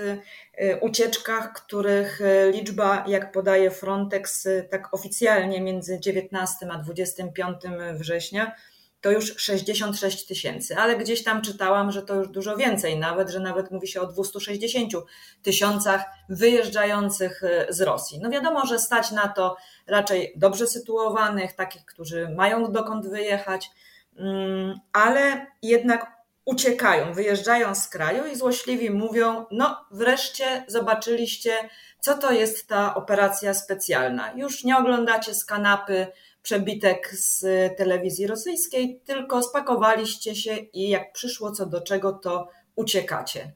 e, 0.57 0.79
ucieczkach, 0.79 1.53
których 1.53 2.21
liczba, 2.53 3.03
jak 3.07 3.31
podaje 3.31 3.71
Frontex, 3.71 4.47
tak 4.71 4.93
oficjalnie 4.93 5.61
między 5.61 5.99
19 5.99 6.71
a 6.71 6.77
25 6.77 7.57
września, 7.93 8.55
to 9.01 9.11
już 9.11 9.37
66 9.37 10.25
tysięcy, 10.27 10.77
ale 10.77 10.97
gdzieś 10.97 11.23
tam 11.23 11.41
czytałam, 11.41 11.91
że 11.91 12.01
to 12.01 12.15
już 12.15 12.27
dużo 12.27 12.57
więcej, 12.57 12.99
nawet, 12.99 13.29
że 13.29 13.39
nawet 13.39 13.71
mówi 13.71 13.87
się 13.87 14.01
o 14.01 14.07
260 14.07 14.93
tysiącach 15.41 16.05
wyjeżdżających 16.29 17.41
z 17.69 17.81
Rosji. 17.81 18.19
No 18.21 18.29
wiadomo, 18.29 18.65
że 18.65 18.79
stać 18.79 19.11
na 19.11 19.27
to 19.27 19.57
raczej 19.87 20.33
dobrze 20.35 20.67
sytuowanych, 20.67 21.53
takich, 21.53 21.85
którzy 21.85 22.29
mają 22.29 22.71
dokąd 22.71 23.07
wyjechać, 23.07 23.71
mm, 24.17 24.79
ale 24.93 25.47
jednak 25.61 26.19
uciekają, 26.45 27.13
wyjeżdżają 27.13 27.75
z 27.75 27.87
kraju 27.87 28.25
i 28.25 28.35
złośliwi 28.35 28.91
mówią: 28.91 29.45
No, 29.51 29.85
wreszcie 29.91 30.63
zobaczyliście, 30.67 31.53
co 31.99 32.17
to 32.17 32.31
jest 32.31 32.67
ta 32.67 32.95
operacja 32.95 33.53
specjalna. 33.53 34.31
Już 34.35 34.63
nie 34.63 34.77
oglądacie 34.77 35.33
z 35.33 35.45
kanapy 35.45 36.07
przebitek 36.41 37.15
z 37.15 37.41
telewizji 37.77 38.27
rosyjskiej, 38.27 39.01
tylko 39.05 39.43
spakowaliście 39.43 40.35
się 40.35 40.55
i 40.55 40.89
jak 40.89 41.13
przyszło 41.13 41.51
co 41.51 41.65
do 41.65 41.81
czego, 41.81 42.13
to 42.13 42.47
uciekacie. 42.75 43.53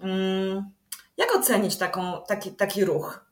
Mm, 0.00 0.70
jak 1.16 1.36
ocenić 1.36 1.76
taką, 1.76 2.22
taki, 2.28 2.50
taki 2.50 2.84
ruch? 2.84 3.24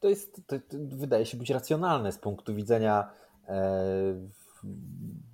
To 0.00 0.08
jest, 0.08 0.40
to, 0.46 0.58
to 0.58 0.76
wydaje 0.80 1.26
się 1.26 1.36
być 1.36 1.50
racjonalne 1.50 2.12
z 2.12 2.18
punktu 2.18 2.54
widzenia 2.54 3.10
e, 3.48 4.30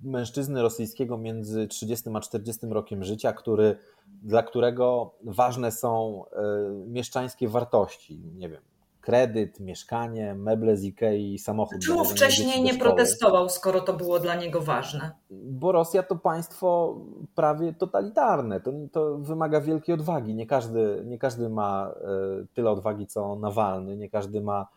mężczyzny 0.03 0.61
rosyjskiego 0.61 1.17
między 1.17 1.67
30 1.67 2.09
a 2.13 2.19
40 2.19 2.65
rokiem 2.69 3.03
życia, 3.03 3.33
który, 3.33 3.77
dla 4.23 4.43
którego 4.43 5.15
ważne 5.23 5.71
są 5.71 6.23
e, 6.25 6.39
mieszczańskie 6.87 7.47
wartości. 7.47 8.19
Nie 8.35 8.49
wiem, 8.49 8.61
kredyt, 9.07 9.59
mieszkanie, 9.59 10.35
meble 10.35 10.77
z 10.77 10.83
Ikei, 10.83 11.39
samochód. 11.39 11.85
Czemu 11.85 12.05
wcześniej 12.05 12.63
nie 12.63 12.73
protestował, 12.73 13.49
skoro 13.49 13.81
to 13.81 13.93
było 13.93 14.19
dla 14.19 14.35
niego 14.35 14.61
ważne? 14.61 15.11
Bo 15.31 15.71
Rosja 15.71 16.03
to 16.03 16.15
państwo 16.15 16.95
prawie 17.35 17.73
totalitarne. 17.73 18.61
To, 18.61 18.71
to 18.91 19.17
wymaga 19.17 19.61
wielkiej 19.61 19.95
odwagi. 19.95 20.35
Nie 20.35 20.47
każdy, 20.47 21.03
nie 21.05 21.19
każdy 21.19 21.49
ma 21.49 21.91
e, 21.91 22.45
tyle 22.53 22.71
odwagi 22.71 23.07
co 23.07 23.35
Nawalny, 23.35 23.97
nie 23.97 24.09
każdy 24.09 24.41
ma 24.41 24.67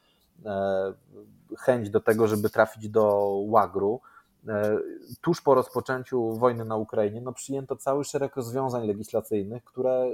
e, 0.44 0.92
chęć 1.58 1.90
do 1.90 2.00
tego, 2.00 2.28
żeby 2.28 2.50
trafić 2.50 2.88
do 2.88 3.34
łagru. 3.46 4.00
E, 4.48 4.78
tuż 5.20 5.40
po 5.40 5.54
rozpoczęciu 5.54 6.32
wojny 6.32 6.64
na 6.64 6.76
Ukrainie 6.76 7.20
no, 7.20 7.32
przyjęto 7.32 7.76
cały 7.76 8.04
szereg 8.04 8.36
rozwiązań 8.36 8.86
legislacyjnych, 8.86 9.64
które 9.64 10.10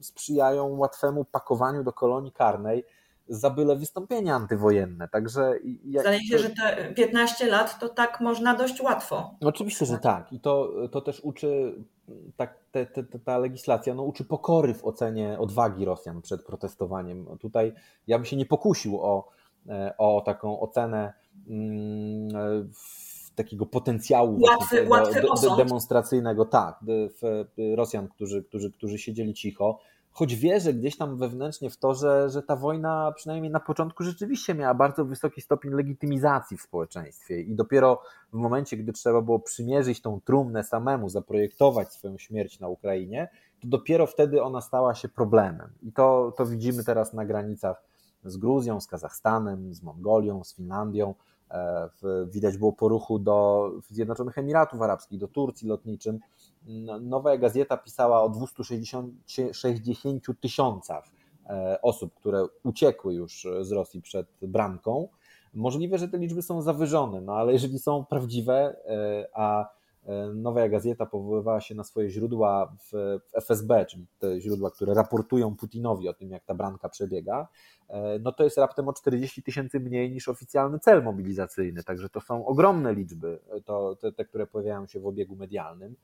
sprzyjają 0.00 0.76
łatwemu 0.76 1.24
pakowaniu 1.24 1.84
do 1.84 1.92
kolonii 1.92 2.32
karnej 2.32 2.84
za 3.28 3.50
byle 3.50 3.76
wystąpienia 3.76 4.34
antywojenne. 4.34 5.08
Także 5.08 5.54
jak... 5.84 6.02
Zdaje 6.02 6.20
się, 6.24 6.38
że 6.38 6.50
te 6.50 6.94
15 6.94 7.46
lat 7.46 7.80
to 7.80 7.88
tak 7.88 8.20
można 8.20 8.56
dość 8.56 8.80
łatwo. 8.80 9.34
Oczywiście, 9.40 9.86
że 9.86 9.98
tak. 9.98 10.32
I 10.32 10.40
to, 10.40 10.72
to 10.92 11.00
też 11.00 11.20
uczy, 11.20 11.74
tak, 12.36 12.58
te, 12.72 12.86
te, 12.86 13.04
ta 13.04 13.38
legislacja 13.38 13.94
no, 13.94 14.02
uczy 14.02 14.24
pokory 14.24 14.74
w 14.74 14.84
ocenie 14.84 15.38
odwagi 15.38 15.84
Rosjan 15.84 16.22
przed 16.22 16.44
protestowaniem. 16.44 17.26
Tutaj 17.40 17.72
ja 18.06 18.18
bym 18.18 18.24
się 18.24 18.36
nie 18.36 18.46
pokusił 18.46 19.00
o, 19.00 19.28
e, 19.68 19.94
o 19.98 20.22
taką 20.26 20.60
ocenę. 20.60 21.12
Mm, 21.48 22.70
takiego 23.34 23.66
potencjału 23.66 24.40
łatwy, 24.40 24.88
łatwy 24.88 25.22
de, 25.22 25.56
demonstracyjnego, 25.56 26.44
tak, 26.44 26.78
w, 26.86 27.44
Rosjan, 27.74 28.08
którzy, 28.08 28.42
którzy, 28.42 28.72
którzy 28.72 28.98
siedzieli 28.98 29.34
cicho, 29.34 29.78
choć 30.12 30.34
wierzę 30.34 30.74
gdzieś 30.74 30.96
tam 30.96 31.16
wewnętrznie 31.16 31.70
w 31.70 31.76
to, 31.76 31.94
że, 31.94 32.30
że 32.30 32.42
ta 32.42 32.56
wojna 32.56 33.12
przynajmniej 33.16 33.52
na 33.52 33.60
początku 33.60 34.04
rzeczywiście 34.04 34.54
miała 34.54 34.74
bardzo 34.74 35.04
wysoki 35.04 35.40
stopień 35.40 35.72
legitymizacji 35.72 36.56
w 36.56 36.62
społeczeństwie 36.62 37.40
i 37.40 37.54
dopiero 37.54 38.02
w 38.32 38.36
momencie, 38.36 38.76
gdy 38.76 38.92
trzeba 38.92 39.22
było 39.22 39.38
przymierzyć 39.38 40.00
tą 40.00 40.20
trumnę 40.20 40.64
samemu, 40.64 41.08
zaprojektować 41.08 41.92
swoją 41.92 42.18
śmierć 42.18 42.60
na 42.60 42.68
Ukrainie, 42.68 43.28
to 43.60 43.68
dopiero 43.68 44.06
wtedy 44.06 44.42
ona 44.42 44.60
stała 44.60 44.94
się 44.94 45.08
problemem. 45.08 45.68
I 45.82 45.92
to, 45.92 46.32
to 46.36 46.46
widzimy 46.46 46.84
teraz 46.84 47.12
na 47.12 47.24
granicach 47.24 47.82
z 48.24 48.36
Gruzją, 48.36 48.80
z 48.80 48.86
Kazachstanem, 48.86 49.74
z 49.74 49.82
Mongolią, 49.82 50.44
z 50.44 50.54
Finlandią, 50.54 51.14
E, 51.52 51.88
widać 52.26 52.58
było 52.58 52.72
po 52.72 52.88
ruchu 52.88 53.18
do 53.18 53.70
Zjednoczonych 53.88 54.38
Emiratów 54.38 54.82
Arabskich, 54.82 55.18
do 55.18 55.28
Turcji 55.28 55.68
lotniczym, 55.68 56.20
Nowa 57.00 57.36
Gazeta 57.36 57.76
pisała 57.76 58.22
o 58.22 58.28
260 58.28 60.26
tysiącach 60.40 61.04
osób, 61.82 62.14
które 62.14 62.46
uciekły 62.62 63.14
już 63.14 63.46
z 63.60 63.72
Rosji 63.72 64.02
przed 64.02 64.26
bramką. 64.42 65.08
Możliwe, 65.54 65.98
że 65.98 66.08
te 66.08 66.18
liczby 66.18 66.42
są 66.42 66.62
zawyżone, 66.62 67.20
no 67.20 67.34
ale 67.34 67.52
jeżeli 67.52 67.78
są 67.78 68.04
prawdziwe, 68.04 68.76
a 69.34 69.68
E, 70.06 70.34
Nowa 70.34 70.68
Gazeta 70.68 71.06
powoływała 71.06 71.60
się 71.60 71.74
na 71.74 71.84
swoje 71.84 72.10
źródła 72.10 72.76
w 72.92 73.18
FSB, 73.32 73.86
czyli 73.86 74.06
te 74.18 74.40
źródła, 74.40 74.70
które 74.70 74.94
raportują 74.94 75.56
Putinowi 75.56 76.08
o 76.08 76.14
tym, 76.14 76.30
jak 76.30 76.44
ta 76.44 76.54
branka 76.54 76.88
przebiega, 76.88 77.48
e, 77.88 78.18
no 78.18 78.32
to 78.32 78.44
jest 78.44 78.58
raptem 78.58 78.88
o 78.88 78.92
40 78.92 79.42
tysięcy 79.42 79.80
mniej 79.80 80.10
niż 80.10 80.28
oficjalny 80.28 80.78
cel 80.78 81.02
mobilizacyjny. 81.02 81.82
Także 81.82 82.08
to 82.08 82.20
są 82.20 82.46
ogromne 82.46 82.94
liczby, 82.94 83.38
to, 83.64 83.96
te, 83.96 84.12
te, 84.12 84.24
które 84.24 84.46
pojawiają 84.46 84.86
się 84.86 85.00
w 85.00 85.06
obiegu 85.06 85.36
medialnym. 85.36 85.96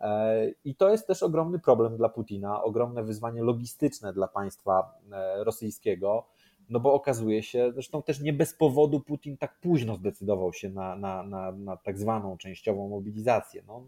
E, 0.00 0.50
I 0.64 0.74
to 0.74 0.90
jest 0.90 1.06
też 1.06 1.22
ogromny 1.22 1.58
problem 1.58 1.96
dla 1.96 2.08
Putina, 2.08 2.62
ogromne 2.62 3.02
wyzwanie 3.02 3.42
logistyczne 3.42 4.12
dla 4.12 4.28
państwa 4.28 4.98
rosyjskiego 5.36 6.26
no 6.68 6.80
bo 6.80 6.94
okazuje 6.94 7.42
się, 7.42 7.72
zresztą 7.72 8.02
też 8.02 8.20
nie 8.20 8.32
bez 8.32 8.54
powodu 8.54 9.00
Putin 9.00 9.36
tak 9.36 9.60
późno 9.60 9.96
zdecydował 9.96 10.52
się 10.52 10.68
na, 10.68 10.96
na, 10.96 11.22
na, 11.22 11.52
na 11.52 11.76
tak 11.76 11.98
zwaną 11.98 12.36
częściową 12.36 12.88
mobilizację. 12.88 13.62
No, 13.66 13.84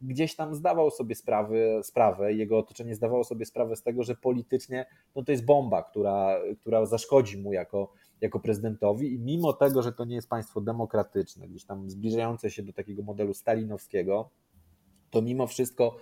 gdzieś 0.00 0.36
tam 0.36 0.54
zdawał 0.54 0.90
sobie 0.90 1.14
sprawy, 1.14 1.80
sprawę, 1.82 2.32
jego 2.32 2.58
otoczenie 2.58 2.94
zdawało 2.94 3.24
sobie 3.24 3.44
sprawę 3.44 3.76
z 3.76 3.82
tego, 3.82 4.02
że 4.02 4.14
politycznie 4.14 4.86
no 5.16 5.24
to 5.24 5.32
jest 5.32 5.44
bomba, 5.44 5.82
która, 5.82 6.38
która 6.60 6.86
zaszkodzi 6.86 7.38
mu 7.38 7.52
jako, 7.52 7.92
jako 8.20 8.40
prezydentowi 8.40 9.14
i 9.14 9.18
mimo 9.18 9.52
tego, 9.52 9.82
że 9.82 9.92
to 9.92 10.04
nie 10.04 10.14
jest 10.14 10.28
państwo 10.28 10.60
demokratyczne, 10.60 11.48
gdzieś 11.48 11.64
tam 11.64 11.90
zbliżające 11.90 12.50
się 12.50 12.62
do 12.62 12.72
takiego 12.72 13.02
modelu 13.02 13.34
stalinowskiego, 13.34 14.30
to 15.10 15.22
mimo 15.22 15.46
wszystko 15.46 15.96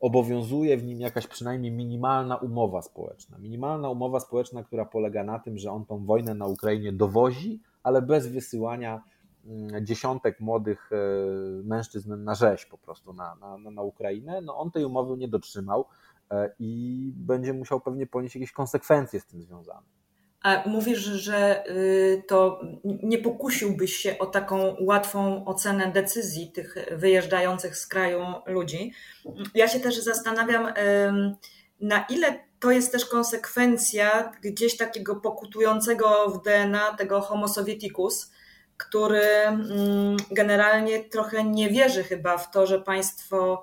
obowiązuje 0.00 0.76
w 0.76 0.84
nim 0.84 1.00
jakaś 1.00 1.26
przynajmniej 1.26 1.72
minimalna 1.72 2.36
umowa 2.36 2.82
społeczna. 2.82 3.38
Minimalna 3.38 3.90
umowa 3.90 4.20
społeczna, 4.20 4.64
która 4.64 4.84
polega 4.84 5.24
na 5.24 5.38
tym, 5.38 5.58
że 5.58 5.70
on 5.72 5.86
tą 5.86 6.04
wojnę 6.04 6.34
na 6.34 6.46
Ukrainie 6.46 6.92
dowozi, 6.92 7.60
ale 7.82 8.02
bez 8.02 8.26
wysyłania 8.26 9.02
mm, 9.44 9.86
dziesiątek 9.86 10.40
młodych 10.40 10.90
e, 10.92 10.96
mężczyzn 11.62 12.24
na 12.24 12.34
rzeź 12.34 12.66
po 12.66 12.78
prostu 12.78 13.12
na, 13.12 13.34
na, 13.34 13.70
na 13.70 13.82
Ukrainę. 13.82 14.40
No 14.40 14.58
on 14.58 14.70
tej 14.70 14.84
umowy 14.84 15.16
nie 15.16 15.28
dotrzymał 15.28 15.84
e, 16.30 16.50
i 16.58 17.12
będzie 17.16 17.52
musiał 17.52 17.80
pewnie 17.80 18.06
ponieść 18.06 18.34
jakieś 18.34 18.52
konsekwencje 18.52 19.20
z 19.20 19.26
tym 19.26 19.42
związane. 19.42 19.95
Mówisz, 20.66 20.98
że 20.98 21.68
y, 21.70 22.22
to 22.28 22.60
nie 22.84 23.18
pokusiłbyś 23.18 23.96
się 23.96 24.18
o 24.18 24.26
taką 24.26 24.76
łatwą 24.80 25.44
ocenę 25.44 25.92
decyzji 25.92 26.52
tych 26.52 26.76
wyjeżdżających 26.90 27.76
z 27.76 27.86
kraju 27.86 28.20
ludzi. 28.46 28.92
Ja 29.54 29.68
się 29.68 29.80
też 29.80 29.98
zastanawiam, 29.98 30.72
na 31.80 32.06
ile 32.10 32.38
to 32.60 32.70
jest 32.70 32.92
też 32.92 33.04
konsekwencja 33.04 34.32
gdzieś 34.42 34.76
takiego 34.76 35.16
pokutującego 35.16 36.30
w 36.30 36.42
DNA 36.42 36.96
tego 36.96 37.20
Homo 37.20 37.48
Sovieticus, 37.48 38.32
który 38.76 39.22
generalnie 40.30 41.04
trochę 41.04 41.44
nie 41.44 41.70
wierzy 41.70 42.04
chyba 42.04 42.38
w 42.38 42.50
to, 42.50 42.66
że 42.66 42.80
państwo 42.80 43.62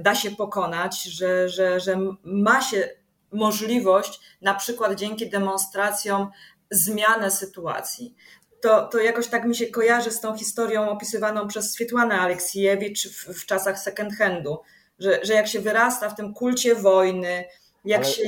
da 0.00 0.14
się 0.14 0.30
pokonać, 0.30 1.02
że, 1.02 1.48
że, 1.48 1.80
że 1.80 1.98
ma 2.24 2.60
się 2.60 2.88
możliwość, 3.32 4.20
na 4.42 4.54
przykład 4.54 4.94
dzięki 4.94 5.30
demonstracjom, 5.30 6.30
zmianę 6.70 7.30
sytuacji. 7.30 8.14
To, 8.62 8.86
to 8.86 8.98
jakoś 8.98 9.28
tak 9.28 9.44
mi 9.44 9.56
się 9.56 9.66
kojarzy 9.66 10.10
z 10.10 10.20
tą 10.20 10.36
historią 10.36 10.88
opisywaną 10.88 11.48
przez 11.48 11.72
Swietłanę 11.72 12.20
Aleksiejewicz 12.20 13.08
w, 13.08 13.42
w 13.42 13.46
czasach 13.46 13.78
second 13.78 14.14
handu, 14.14 14.58
że, 14.98 15.20
że 15.22 15.34
jak 15.34 15.48
się 15.48 15.60
wyrasta 15.60 16.10
w 16.10 16.16
tym 16.16 16.34
kulcie 16.34 16.74
wojny, 16.74 17.44
jak, 17.84 18.00
Ale... 18.00 18.10
się, 18.10 18.22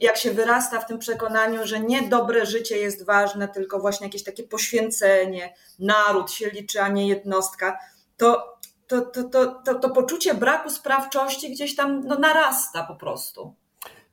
jak 0.00 0.16
się 0.16 0.30
wyrasta 0.30 0.80
w 0.80 0.86
tym 0.86 0.98
przekonaniu, 0.98 1.66
że 1.66 1.80
nie 1.80 2.08
dobre 2.08 2.46
życie 2.46 2.78
jest 2.78 3.06
ważne, 3.06 3.48
tylko 3.48 3.78
właśnie 3.78 4.06
jakieś 4.06 4.24
takie 4.24 4.42
poświęcenie, 4.42 5.54
naród 5.78 6.30
się 6.30 6.50
liczy, 6.50 6.80
a 6.80 6.88
nie 6.88 7.08
jednostka, 7.08 7.78
to, 8.16 8.58
to, 8.86 9.00
to, 9.00 9.24
to, 9.24 9.46
to, 9.46 9.74
to 9.74 9.90
poczucie 9.90 10.34
braku 10.34 10.70
sprawczości 10.70 11.50
gdzieś 11.50 11.76
tam 11.76 12.06
no, 12.06 12.18
narasta 12.18 12.84
po 12.84 12.96
prostu. 12.96 13.54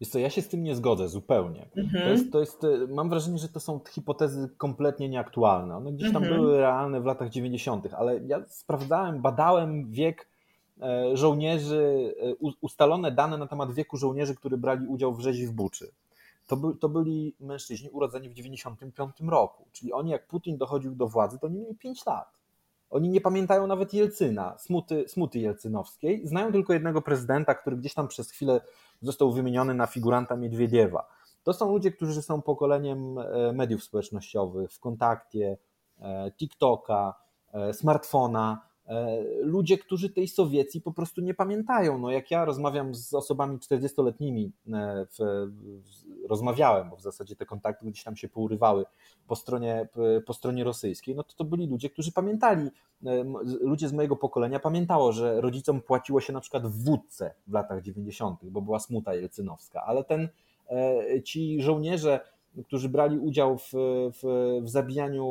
Jest 0.01 0.13
to, 0.13 0.19
ja 0.19 0.29
się 0.29 0.41
z 0.41 0.47
tym 0.47 0.63
nie 0.63 0.75
zgodzę 0.75 1.09
zupełnie. 1.09 1.69
Mhm. 1.77 2.03
To 2.03 2.09
jest, 2.09 2.31
to 2.31 2.39
jest, 2.39 2.63
e, 2.63 2.87
mam 2.87 3.09
wrażenie, 3.09 3.37
że 3.37 3.49
to 3.49 3.59
są 3.59 3.79
hipotezy 3.89 4.49
kompletnie 4.57 5.09
nieaktualne. 5.09 5.77
One 5.77 5.93
gdzieś 5.93 6.13
tam 6.13 6.23
mhm. 6.23 6.41
były 6.41 6.57
realne 6.57 7.01
w 7.01 7.05
latach 7.05 7.29
90., 7.29 7.93
ale 7.93 8.19
ja 8.27 8.43
sprawdzałem, 8.47 9.21
badałem 9.21 9.91
wiek 9.91 10.27
e, 10.81 11.17
żołnierzy, 11.17 12.15
e, 12.21 12.51
ustalone 12.61 13.11
dane 13.11 13.37
na 13.37 13.47
temat 13.47 13.73
wieku 13.73 13.97
żołnierzy, 13.97 14.35
którzy 14.35 14.57
brali 14.57 14.87
udział 14.87 15.13
w 15.13 15.19
rzezi 15.19 15.47
w 15.47 15.51
Buczy. 15.51 15.91
To, 16.47 16.57
by, 16.57 16.75
to 16.75 16.89
byli 16.89 17.35
mężczyźni 17.39 17.89
urodzeni 17.89 18.29
w 18.29 18.33
95 18.33 19.15
roku, 19.27 19.65
czyli 19.71 19.93
oni 19.93 20.11
jak 20.11 20.27
Putin 20.27 20.57
dochodził 20.57 20.95
do 20.95 21.07
władzy, 21.07 21.39
to 21.39 21.47
oni 21.47 21.59
mieli 21.59 21.75
5 21.75 22.05
lat. 22.05 22.27
Oni 22.89 23.09
nie 23.09 23.21
pamiętają 23.21 23.67
nawet 23.67 23.93
Jelcyna, 23.93 24.57
smuty, 24.57 25.03
smuty 25.07 25.39
jelcynowskiej. 25.39 26.27
Znają 26.27 26.51
tylko 26.51 26.73
jednego 26.73 27.01
prezydenta, 27.01 27.55
który 27.55 27.77
gdzieś 27.77 27.93
tam 27.93 28.07
przez 28.07 28.31
chwilę 28.31 28.61
został 29.01 29.31
wymieniony 29.31 29.73
na 29.73 29.87
figuranta 29.87 30.35
Miedwiediewa. 30.35 31.07
To 31.43 31.53
są 31.53 31.71
ludzie, 31.71 31.91
którzy 31.91 32.21
są 32.21 32.41
pokoleniem 32.41 33.17
e, 33.17 33.53
mediów 33.53 33.83
społecznościowych, 33.83 34.71
w 34.71 34.79
kontakcie, 34.79 35.57
e, 35.99 36.31
TikToka, 36.31 37.13
e, 37.53 37.73
smartfona, 37.73 38.70
ludzie, 39.41 39.77
którzy 39.77 40.09
tej 40.09 40.27
Sowiecji 40.27 40.81
po 40.81 40.91
prostu 40.91 41.21
nie 41.21 41.33
pamiętają. 41.33 41.97
No 41.97 42.11
jak 42.11 42.31
ja 42.31 42.45
rozmawiam 42.45 42.95
z 42.95 43.13
osobami 43.13 43.57
40-letnimi, 43.57 44.51
e, 44.73 45.05
w, 45.05 45.47
rozmawiałem, 46.29 46.89
bo 46.89 46.95
w 46.95 47.01
zasadzie 47.01 47.35
te 47.35 47.45
kontakty 47.45 47.85
gdzieś 47.85 48.03
tam 48.03 48.15
się 48.15 48.29
pourywały 48.29 48.85
po 49.27 49.35
stronie, 49.35 49.87
po 50.25 50.33
stronie 50.33 50.63
rosyjskiej, 50.63 51.15
no 51.15 51.23
to 51.23 51.35
to 51.35 51.43
byli 51.43 51.67
ludzie, 51.67 51.89
którzy 51.89 52.11
pamiętali, 52.11 52.69
e, 53.05 53.23
ludzie 53.61 53.89
z 53.89 53.93
mojego 53.93 54.15
pokolenia 54.15 54.59
pamiętało, 54.59 55.11
że 55.11 55.41
rodzicom 55.41 55.81
płaciło 55.81 56.21
się 56.21 56.33
na 56.33 56.41
przykład 56.41 56.67
w 56.67 56.83
wódce 56.83 57.33
w 57.47 57.53
latach 57.53 57.81
90., 57.81 58.39
bo 58.45 58.61
była 58.61 58.79
smuta 58.79 59.15
jelcynowska, 59.15 59.83
ale 59.85 60.03
ten, 60.03 60.29
ci 61.23 61.61
żołnierze 61.61 62.19
którzy 62.65 62.89
brali 62.89 63.19
udział 63.19 63.57
w, 63.57 63.71
w, 63.73 64.59
w, 64.63 64.69
zabijaniu 64.69 65.25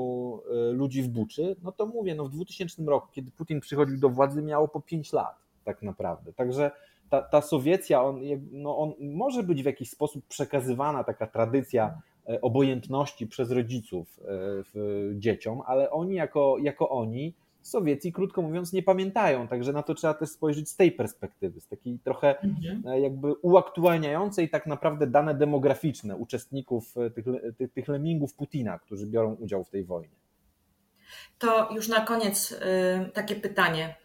e, 0.50 0.72
ludzi 0.72 1.02
w 1.02 1.08
Buczy, 1.08 1.56
no 1.62 1.72
to 1.72 1.86
mówię, 1.86 2.14
no 2.14 2.24
w 2.24 2.30
2000 2.30 2.82
roku, 2.82 3.08
kiedy 3.12 3.30
Putin 3.30 3.60
przychodził 3.60 3.98
do 3.98 4.08
władzy, 4.08 4.42
miało 4.42 4.68
po 4.68 4.80
5 4.80 5.12
lat 5.12 5.40
tak 5.64 5.82
naprawdę. 5.82 6.32
Także 6.32 6.70
ta, 7.10 7.22
ta 7.22 7.40
Sowiecja, 7.40 8.02
on, 8.02 8.20
no 8.52 8.78
on 8.78 8.92
może 9.00 9.42
być 9.42 9.62
w 9.62 9.66
jakiś 9.66 9.90
sposób 9.90 10.26
przekazywana, 10.26 11.04
taka 11.04 11.26
tradycja 11.26 12.02
e, 12.28 12.40
obojętności 12.40 13.26
przez 13.26 13.50
rodziców 13.50 14.20
e, 14.20 15.18
dzieciom, 15.18 15.62
ale 15.66 15.90
oni 15.90 16.14
jako, 16.14 16.56
jako 16.62 16.88
oni 16.90 17.34
Sowiecji, 17.62 18.12
krótko 18.12 18.42
mówiąc, 18.42 18.72
nie 18.72 18.82
pamiętają. 18.82 19.48
Także 19.48 19.72
na 19.72 19.82
to 19.82 19.94
trzeba 19.94 20.14
też 20.14 20.30
spojrzeć 20.30 20.68
z 20.68 20.76
tej 20.76 20.92
perspektywy, 20.92 21.60
z 21.60 21.68
takiej 21.68 21.98
trochę 21.98 22.40
mhm. 22.40 22.82
E, 22.86 23.00
jakby 23.00 23.32
uaktualniającej 23.32 24.50
tak 24.50 24.66
naprawdę 24.66 25.06
dane 25.06 25.34
demograficzne 25.34 26.16
uczestników 26.16 26.96
e, 26.96 27.10
tych, 27.10 27.24
tych, 27.58 27.72
tych 27.72 27.88
lemmingów 27.88 28.34
Putina, 28.34 28.78
którzy 28.78 29.06
biorą 29.06 29.34
udział 29.34 29.64
w 29.64 29.70
tej 29.70 29.84
wojnie. 29.84 30.16
To 31.38 31.68
już 31.74 31.88
na 31.88 32.00
koniec 32.00 32.52
e, 32.60 33.10
takie 33.12 33.34
pytanie. 33.34 33.96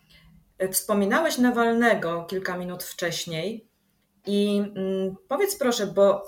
Wspominałeś 0.72 1.38
Nawalnego 1.38 2.24
kilka 2.24 2.58
minut 2.58 2.84
wcześniej 2.84 3.68
i 4.26 4.58
mm, 4.58 5.15
powiedz 5.28 5.58
proszę, 5.60 5.88
bo 5.88 6.24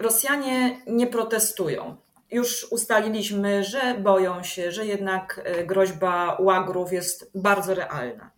Rosjanie 0.00 0.80
nie 0.86 1.06
protestują 1.06 1.96
już 2.30 2.72
ustaliliśmy, 2.72 3.64
że 3.64 3.94
boją 3.94 4.42
się, 4.42 4.72
że 4.72 4.86
jednak 4.86 5.40
e, 5.44 5.64
groźba 5.64 6.36
łagrów 6.40 6.92
jest 6.92 7.30
bardzo 7.34 7.74
realna. 7.74 8.30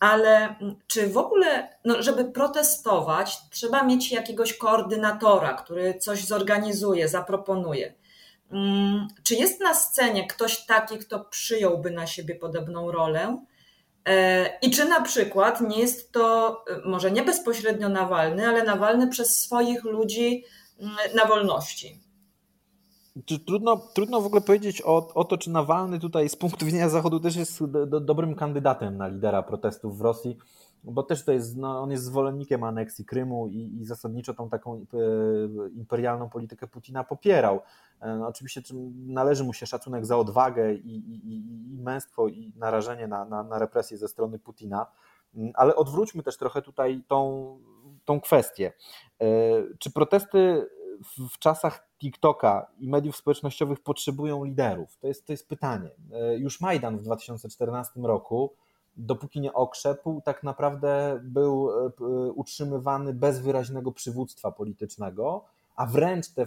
Ale 0.00 0.54
czy 0.86 1.08
w 1.08 1.16
ogóle, 1.16 1.68
no 1.84 2.02
żeby 2.02 2.24
protestować, 2.24 3.38
trzeba 3.50 3.82
mieć 3.82 4.12
jakiegoś 4.12 4.54
koordynatora, 4.54 5.54
który 5.54 5.94
coś 5.94 6.24
zorganizuje, 6.24 7.08
zaproponuje. 7.08 7.94
Mm, 8.52 9.08
czy 9.22 9.34
jest 9.34 9.60
na 9.60 9.74
scenie 9.74 10.26
ktoś 10.26 10.66
taki, 10.66 10.98
kto 10.98 11.20
przyjąłby 11.20 11.90
na 11.90 12.06
siebie 12.06 12.34
podobną 12.34 12.90
rolę? 12.92 13.44
E, 14.04 14.46
I 14.62 14.70
czy 14.70 14.84
na 14.84 15.00
przykład 15.00 15.60
nie 15.60 15.78
jest 15.78 16.12
to, 16.12 16.64
e, 16.70 16.88
może 16.88 17.10
nie 17.10 17.22
bezpośrednio 17.22 17.88
Nawalny, 17.88 18.48
ale 18.48 18.62
Nawalny 18.62 19.08
przez 19.08 19.40
swoich 19.40 19.84
ludzi 19.84 20.44
na 21.14 21.24
wolności? 21.24 22.07
Trudno, 23.26 23.76
trudno 23.76 24.20
w 24.20 24.26
ogóle 24.26 24.40
powiedzieć 24.40 24.82
o, 24.84 25.14
o 25.14 25.24
to, 25.24 25.38
czy 25.38 25.50
Nawalny 25.50 25.98
tutaj 25.98 26.28
z 26.28 26.36
punktu 26.36 26.66
widzenia 26.66 26.88
Zachodu 26.88 27.20
też 27.20 27.36
jest 27.36 27.64
do, 27.66 27.86
do, 27.86 28.00
dobrym 28.00 28.34
kandydatem 28.34 28.96
na 28.96 29.08
lidera 29.08 29.42
protestów 29.42 29.98
w 29.98 30.00
Rosji, 30.00 30.38
bo 30.84 31.02
też 31.02 31.24
to 31.24 31.32
jest, 31.32 31.56
no, 31.56 31.80
on 31.80 31.90
jest 31.90 32.04
zwolennikiem 32.04 32.64
aneksji 32.64 33.04
Krymu 33.04 33.48
i, 33.48 33.80
i 33.80 33.84
zasadniczo 33.84 34.34
tą 34.34 34.48
taką 34.48 34.74
e, 34.74 34.78
imperialną 35.68 36.28
politykę 36.28 36.66
Putina 36.66 37.04
popierał. 37.04 37.60
E, 38.00 38.16
no, 38.16 38.28
oczywiście 38.28 38.62
należy 39.06 39.44
mu 39.44 39.52
się 39.52 39.66
szacunek 39.66 40.06
za 40.06 40.16
odwagę 40.16 40.74
i, 40.74 40.96
i, 40.96 41.74
i 41.74 41.78
męstwo 41.78 42.28
i 42.28 42.52
narażenie 42.56 43.08
na, 43.08 43.24
na, 43.24 43.42
na 43.42 43.58
represję 43.58 43.98
ze 43.98 44.08
strony 44.08 44.38
Putina, 44.38 44.86
Ale 45.54 45.76
odwróćmy 45.76 46.22
też 46.22 46.36
trochę 46.36 46.62
tutaj 46.62 47.02
tą, 47.08 47.58
tą 48.04 48.20
kwestię. 48.20 48.72
Czy 49.78 49.90
protesty 49.90 50.66
w 51.30 51.38
czasach 51.38 51.87
TikToka 51.98 52.66
i 52.78 52.88
mediów 52.88 53.16
społecznościowych 53.16 53.80
potrzebują 53.80 54.44
liderów? 54.44 54.96
To 54.96 55.06
jest, 55.06 55.26
to 55.26 55.32
jest 55.32 55.48
pytanie. 55.48 55.90
Już 56.38 56.60
Majdan 56.60 56.98
w 56.98 57.02
2014 57.02 58.00
roku 58.00 58.52
dopóki 58.98 59.40
nie 59.40 59.52
okrzepł, 59.52 60.20
tak 60.24 60.42
naprawdę 60.42 61.20
był 61.22 61.70
e, 61.70 61.90
utrzymywany 62.32 63.14
bez 63.14 63.40
wyraźnego 63.40 63.92
przywództwa 63.92 64.52
politycznego, 64.52 65.44
a 65.76 65.86
wręcz 65.86 66.28
te 66.28 66.42
e, 66.42 66.46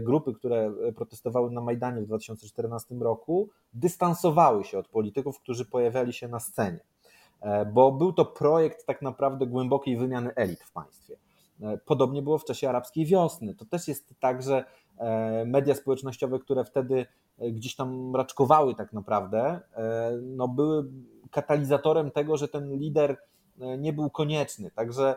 grupy, 0.00 0.34
które 0.34 0.72
protestowały 0.96 1.50
na 1.50 1.60
Majdanie 1.60 2.02
w 2.02 2.06
2014 2.06 2.94
roku, 2.94 3.48
dystansowały 3.74 4.64
się 4.64 4.78
od 4.78 4.88
polityków, 4.88 5.40
którzy 5.40 5.64
pojawiali 5.64 6.12
się 6.12 6.28
na 6.28 6.40
scenie, 6.40 6.80
e, 7.40 7.66
bo 7.66 7.92
był 7.92 8.12
to 8.12 8.24
projekt 8.24 8.86
tak 8.86 9.02
naprawdę 9.02 9.46
głębokiej 9.46 9.96
wymiany 9.96 10.34
elit 10.34 10.62
w 10.62 10.72
państwie. 10.72 11.16
Podobnie 11.84 12.22
było 12.22 12.38
w 12.38 12.44
czasie 12.44 12.68
arabskiej 12.68 13.06
wiosny. 13.06 13.54
To 13.54 13.64
też 13.64 13.88
jest 13.88 14.14
tak, 14.20 14.42
że 14.42 14.64
media 15.46 15.74
społecznościowe, 15.74 16.38
które 16.38 16.64
wtedy 16.64 17.06
gdzieś 17.38 17.76
tam 17.76 18.16
raczkowały 18.16 18.74
tak 18.74 18.92
naprawdę, 18.92 19.60
no 20.22 20.48
były 20.48 20.84
katalizatorem 21.30 22.10
tego, 22.10 22.36
że 22.36 22.48
ten 22.48 22.76
lider 22.78 23.16
e, 23.60 23.78
nie 23.78 23.92
był 23.92 24.10
konieczny. 24.10 24.70
Także 24.70 25.16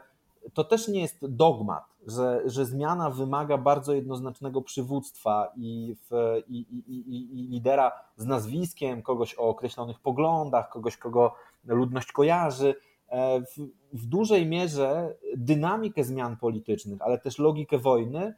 to 0.54 0.64
też 0.64 0.88
nie 0.88 1.02
jest 1.02 1.28
dogmat, 1.28 1.84
że, 2.08 2.42
że 2.46 2.66
zmiana 2.66 3.10
wymaga 3.10 3.58
bardzo 3.58 3.94
jednoznacznego 3.94 4.62
przywództwa 4.62 5.52
i, 5.56 5.96
w, 6.10 6.42
i, 6.48 6.58
i, 6.88 7.16
i, 7.16 7.48
lidera 7.48 7.92
z 8.18 8.26
nazwiskiem, 8.26 9.02
kogoś 9.02 9.36
o 9.38 9.42
określonych 9.42 10.00
poglądach, 10.00 10.70
kogoś, 10.70 10.98
kogo 10.98 11.36
ludność 11.66 12.12
kojarzy. 12.12 12.76
E, 13.10 13.42
w, 13.42 13.56
w 13.94 14.06
dużej 14.06 14.46
mierze 14.46 15.16
dynamikę 15.38 16.04
zmian 16.04 16.38
politycznych, 16.38 17.02
ale 17.02 17.18
też 17.18 17.40
logikę 17.40 17.78
wojny 17.78 18.20
e, 18.20 18.34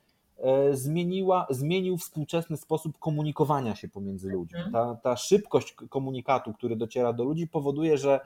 zmieniła, 0.71 1.47
zmienił 1.49 1.97
współczesny 1.97 2.57
sposób 2.57 2.99
komunikowania 2.99 3.75
się 3.75 3.87
pomiędzy 3.87 4.29
ludźmi. 4.29 4.59
Mhm. 4.59 4.73
Ta, 4.73 4.95
ta 4.95 5.17
szybkość 5.17 5.73
komunikatu, 5.73 6.53
który 6.53 6.75
dociera 6.75 7.13
do 7.13 7.23
ludzi, 7.23 7.47
powoduje, 7.47 7.97
że 7.97 8.19
E, 8.19 8.25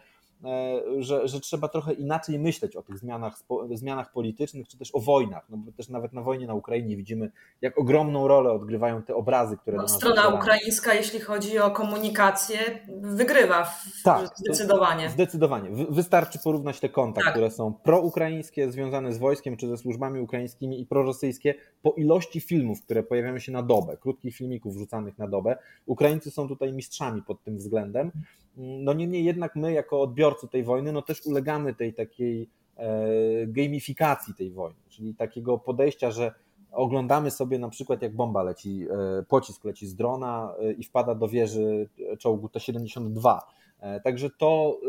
że, 0.99 1.27
że 1.27 1.39
trzeba 1.39 1.67
trochę 1.67 1.93
inaczej 1.93 2.39
myśleć 2.39 2.75
o 2.75 2.81
tych 2.81 2.97
zmianach, 2.97 3.39
zmianach 3.73 4.11
politycznych, 4.11 4.67
czy 4.67 4.77
też 4.77 4.95
o 4.95 4.99
wojnach. 4.99 5.45
No 5.49 5.57
bo 5.57 5.71
też 5.71 5.89
nawet 5.89 6.13
na 6.13 6.21
wojnie 6.21 6.47
na 6.47 6.53
Ukrainie 6.53 6.97
widzimy, 6.97 7.31
jak 7.61 7.77
ogromną 7.77 8.27
rolę 8.27 8.51
odgrywają 8.51 9.03
te 9.03 9.15
obrazy, 9.15 9.57
które 9.57 9.77
no, 9.77 9.88
Strona 9.88 10.27
ukraińska, 10.27 10.93
jeśli 10.93 11.19
chodzi 11.19 11.59
o 11.59 11.71
komunikację, 11.71 12.59
wygrywa 13.01 13.63
w, 13.63 14.03
tak, 14.03 14.27
zdecydowanie. 14.36 15.09
Zdecydowanie. 15.09 15.69
Wystarczy 15.89 16.39
porównać 16.43 16.79
te 16.79 16.89
konta, 16.89 17.21
tak. 17.21 17.31
które 17.31 17.51
są 17.51 17.73
proukraińskie, 17.73 18.71
związane 18.71 19.13
z 19.13 19.17
wojskiem 19.17 19.57
czy 19.57 19.67
ze 19.67 19.77
służbami 19.77 20.19
ukraińskimi 20.19 20.81
i 20.81 20.86
prorosyjskie, 20.86 21.55
po 21.81 21.91
ilości 21.91 22.39
filmów, 22.41 22.81
które 22.81 23.03
pojawiają 23.03 23.39
się 23.39 23.51
na 23.51 23.63
dobę, 23.63 23.97
krótkich 23.97 24.36
filmików 24.36 24.73
wrzucanych 24.73 25.17
na 25.17 25.27
dobę. 25.27 25.57
Ukraińcy 25.86 26.31
są 26.31 26.47
tutaj 26.47 26.73
mistrzami 26.73 27.21
pod 27.21 27.43
tym 27.43 27.57
względem. 27.57 28.11
No 28.57 28.93
niemniej 28.93 29.25
jednak 29.25 29.55
my 29.55 29.73
jako 29.73 30.01
odbiorcy 30.01 30.34
tej 30.51 30.63
wojny, 30.63 30.91
no 30.91 31.01
też 31.01 31.25
ulegamy 31.25 31.73
tej 31.73 31.93
takiej 31.93 32.49
e, 32.77 33.47
gamifikacji 33.47 34.33
tej 34.33 34.51
wojny, 34.51 34.79
czyli 34.89 35.15
takiego 35.15 35.57
podejścia, 35.57 36.11
że 36.11 36.33
oglądamy 36.71 37.31
sobie 37.31 37.59
na 37.59 37.69
przykład 37.69 38.01
jak 38.01 38.15
bomba 38.15 38.43
leci, 38.43 38.88
e, 39.19 39.23
pocisk 39.23 39.63
leci 39.63 39.88
z 39.88 39.95
drona 39.95 40.55
e, 40.59 40.71
i 40.71 40.83
wpada 40.83 41.15
do 41.15 41.27
wieży 41.27 41.89
czołgu 42.19 42.49
T-72. 42.49 43.39
Także 44.03 44.29
to 44.29 44.79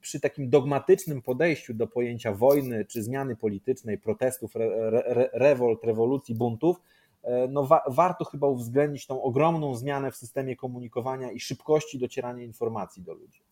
przy 0.00 0.20
takim 0.20 0.50
dogmatycznym 0.50 1.22
podejściu 1.22 1.74
do 1.74 1.86
pojęcia 1.86 2.32
wojny 2.32 2.84
czy 2.84 3.02
zmiany 3.02 3.36
politycznej, 3.36 3.98
protestów, 3.98 4.56
re, 4.56 5.04
re, 5.04 5.30
rewolt, 5.32 5.84
rewolucji, 5.84 6.34
buntów, 6.34 6.80
no 7.48 7.64
wa 7.64 7.82
warto 7.88 8.24
chyba 8.24 8.46
uwzględnić 8.46 9.06
tą 9.06 9.22
ogromną 9.22 9.74
zmianę 9.74 10.10
w 10.10 10.16
systemie 10.16 10.56
komunikowania 10.56 11.32
i 11.32 11.40
szybkości 11.40 11.98
docierania 11.98 12.42
informacji 12.42 13.02
do 13.02 13.14
ludzi. 13.14 13.42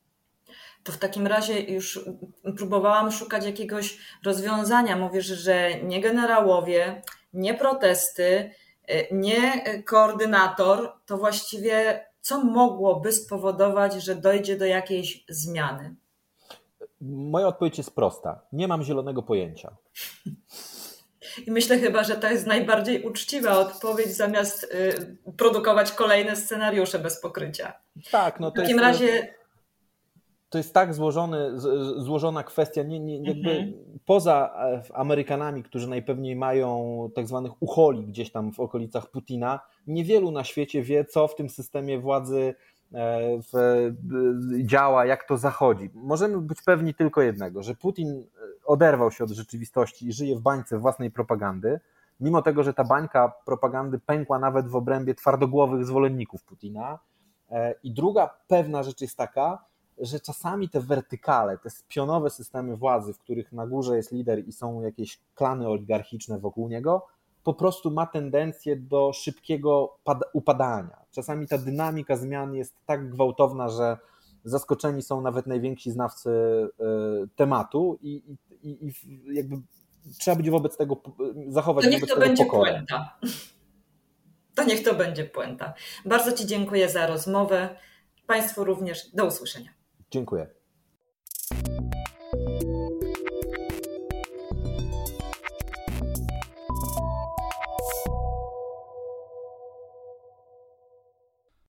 To 0.85 0.93
w 0.93 0.99
takim 0.99 1.27
razie 1.27 1.61
już 1.61 2.01
próbowałam 2.57 3.13
szukać 3.13 3.45
jakiegoś 3.45 3.99
rozwiązania. 4.25 4.97
Mówisz, 4.97 5.27
że 5.27 5.83
nie 5.83 6.01
generałowie, 6.01 7.03
nie 7.33 7.55
protesty, 7.55 8.51
e, 8.87 9.15
nie 9.15 9.65
koordynator, 9.85 10.93
to 11.07 11.19
właściwie 11.19 12.05
co 12.21 12.45
mogłoby 12.45 13.13
spowodować, 13.13 13.95
że 13.95 14.15
dojdzie 14.15 14.57
do 14.57 14.65
jakiejś 14.65 15.25
zmiany? 15.29 15.95
Moja 17.01 17.47
odpowiedź 17.47 17.79
jest 17.79 17.95
prosta. 17.95 18.41
Nie 18.53 18.69
mam 18.69 18.83
zielonego 18.83 19.23
pojęcia. 19.23 19.77
I 21.47 21.51
myślę 21.51 21.79
chyba, 21.79 22.05
że 22.05 22.17
to 22.17 22.31
jest 22.31 22.47
najbardziej 22.47 23.03
uczciwa 23.03 23.59
odpowiedź, 23.59 24.17
zamiast 24.17 24.65
y, 24.65 25.17
produkować 25.37 25.93
kolejne 25.93 26.37
scenariusze 26.37 26.99
bez 26.99 27.21
pokrycia. 27.21 27.73
Tak, 28.11 28.41
no 28.41 28.51
to 28.51 28.55
w 28.55 28.65
takim 28.65 28.77
jest, 28.77 28.89
razie. 28.89 29.35
To 30.51 30.59
jest 30.59 30.75
tak 30.75 30.95
złożony, 30.95 31.61
złożona 31.97 32.43
kwestia, 32.43 32.83
nie, 32.83 33.01
nie, 33.01 33.17
jakby 33.17 33.51
mhm. 33.51 33.73
poza 34.05 34.55
e, 34.91 34.97
Amerykanami, 34.97 35.63
którzy 35.63 35.89
najpewniej 35.89 36.37
mają 36.37 37.09
tak 37.15 37.27
zwanych 37.27 37.53
ucholi 37.63 38.07
gdzieś 38.07 38.33
tam 38.33 38.53
w 38.53 38.61
okolicach 38.61 39.11
Putina, 39.11 39.61
niewielu 39.87 40.31
na 40.31 40.45
świecie 40.45 40.83
wie, 40.83 41.05
co 41.05 41.29
w 41.29 41.35
tym 41.35 41.49
systemie 41.49 41.99
władzy 41.99 42.55
e, 42.95 43.21
w, 43.53 43.93
działa, 44.65 45.07
jak 45.07 45.25
to 45.25 45.37
zachodzi. 45.37 45.91
Możemy 45.95 46.41
być 46.41 46.63
pewni 46.63 46.95
tylko 46.95 47.23
jednego, 47.23 47.63
że 47.63 47.75
Putin 47.75 48.27
oderwał 48.65 49.11
się 49.11 49.25
od 49.25 49.31
rzeczywistości 49.31 50.07
i 50.07 50.13
żyje 50.13 50.37
w 50.37 50.41
bańce 50.41 50.79
własnej 50.79 51.11
propagandy, 51.11 51.81
mimo 52.21 52.43
tego, 52.43 52.63
że 52.63 52.75
ta 52.75 52.85
bańka 52.85 53.33
propagandy 53.47 53.99
pękła 53.99 54.39
nawet 54.39 54.69
w 54.69 54.77
obrębie 54.77 55.15
twardogłowych 55.15 55.87
zwolenników 55.87 56.45
Putina. 56.45 56.99
E, 57.51 57.75
I 57.83 57.93
druga 57.93 58.31
pewna 58.49 58.83
rzecz 58.83 59.01
jest 59.01 59.17
taka, 59.17 59.68
że 60.01 60.21
czasami 60.21 60.69
te 60.69 60.81
wertykale, 60.81 61.59
te 61.59 61.71
spionowe 61.71 62.31
systemy 62.31 62.77
władzy, 62.77 63.15
w 63.15 63.19
których 63.19 63.53
na 63.53 63.67
górze 63.67 63.97
jest 63.97 64.13
lider 64.13 64.49
i 64.49 64.53
są 64.53 64.83
jakieś 64.83 65.21
klany 65.35 65.69
oligarchiczne 65.69 66.39
wokół 66.39 66.69
niego, 66.69 67.07
po 67.45 67.55
prostu 67.55 67.91
ma 67.91 68.07
tendencję 68.07 68.77
do 68.77 69.13
szybkiego 69.13 69.99
upadania. 70.33 70.97
Czasami 71.11 71.49
ta 71.49 71.59
dynamika 71.59 72.17
zmian 72.17 72.55
jest 72.55 72.75
tak 72.87 73.11
gwałtowna, 73.11 73.69
że 73.69 73.97
zaskoczeni 74.45 75.03
są 75.03 75.21
nawet 75.21 75.47
najwięksi 75.47 75.91
znawcy 75.91 76.31
e, 76.31 76.85
tematu 77.37 77.99
i, 78.03 78.37
i, 78.63 78.87
i 78.87 78.93
jakby 79.35 79.57
trzeba 80.19 80.37
być 80.37 80.51
wobec 80.51 80.77
tego, 80.77 80.97
zachować 81.49 81.85
to 81.85 81.91
niech 81.91 82.07
to 82.07 82.19
będzie 82.19 82.45
pokorę. 82.45 82.73
puenta. 82.73 83.19
To 84.55 84.65
niech 84.65 84.85
to 84.85 84.95
będzie 84.95 85.25
puenta. 85.25 85.75
Bardzo 86.05 86.33
Ci 86.33 86.47
dziękuję 86.47 86.89
za 86.89 87.07
rozmowę. 87.07 87.77
Państwu 88.27 88.65
również 88.65 89.11
do 89.15 89.27
usłyszenia. 89.27 89.71
Dziękuję. 90.11 90.58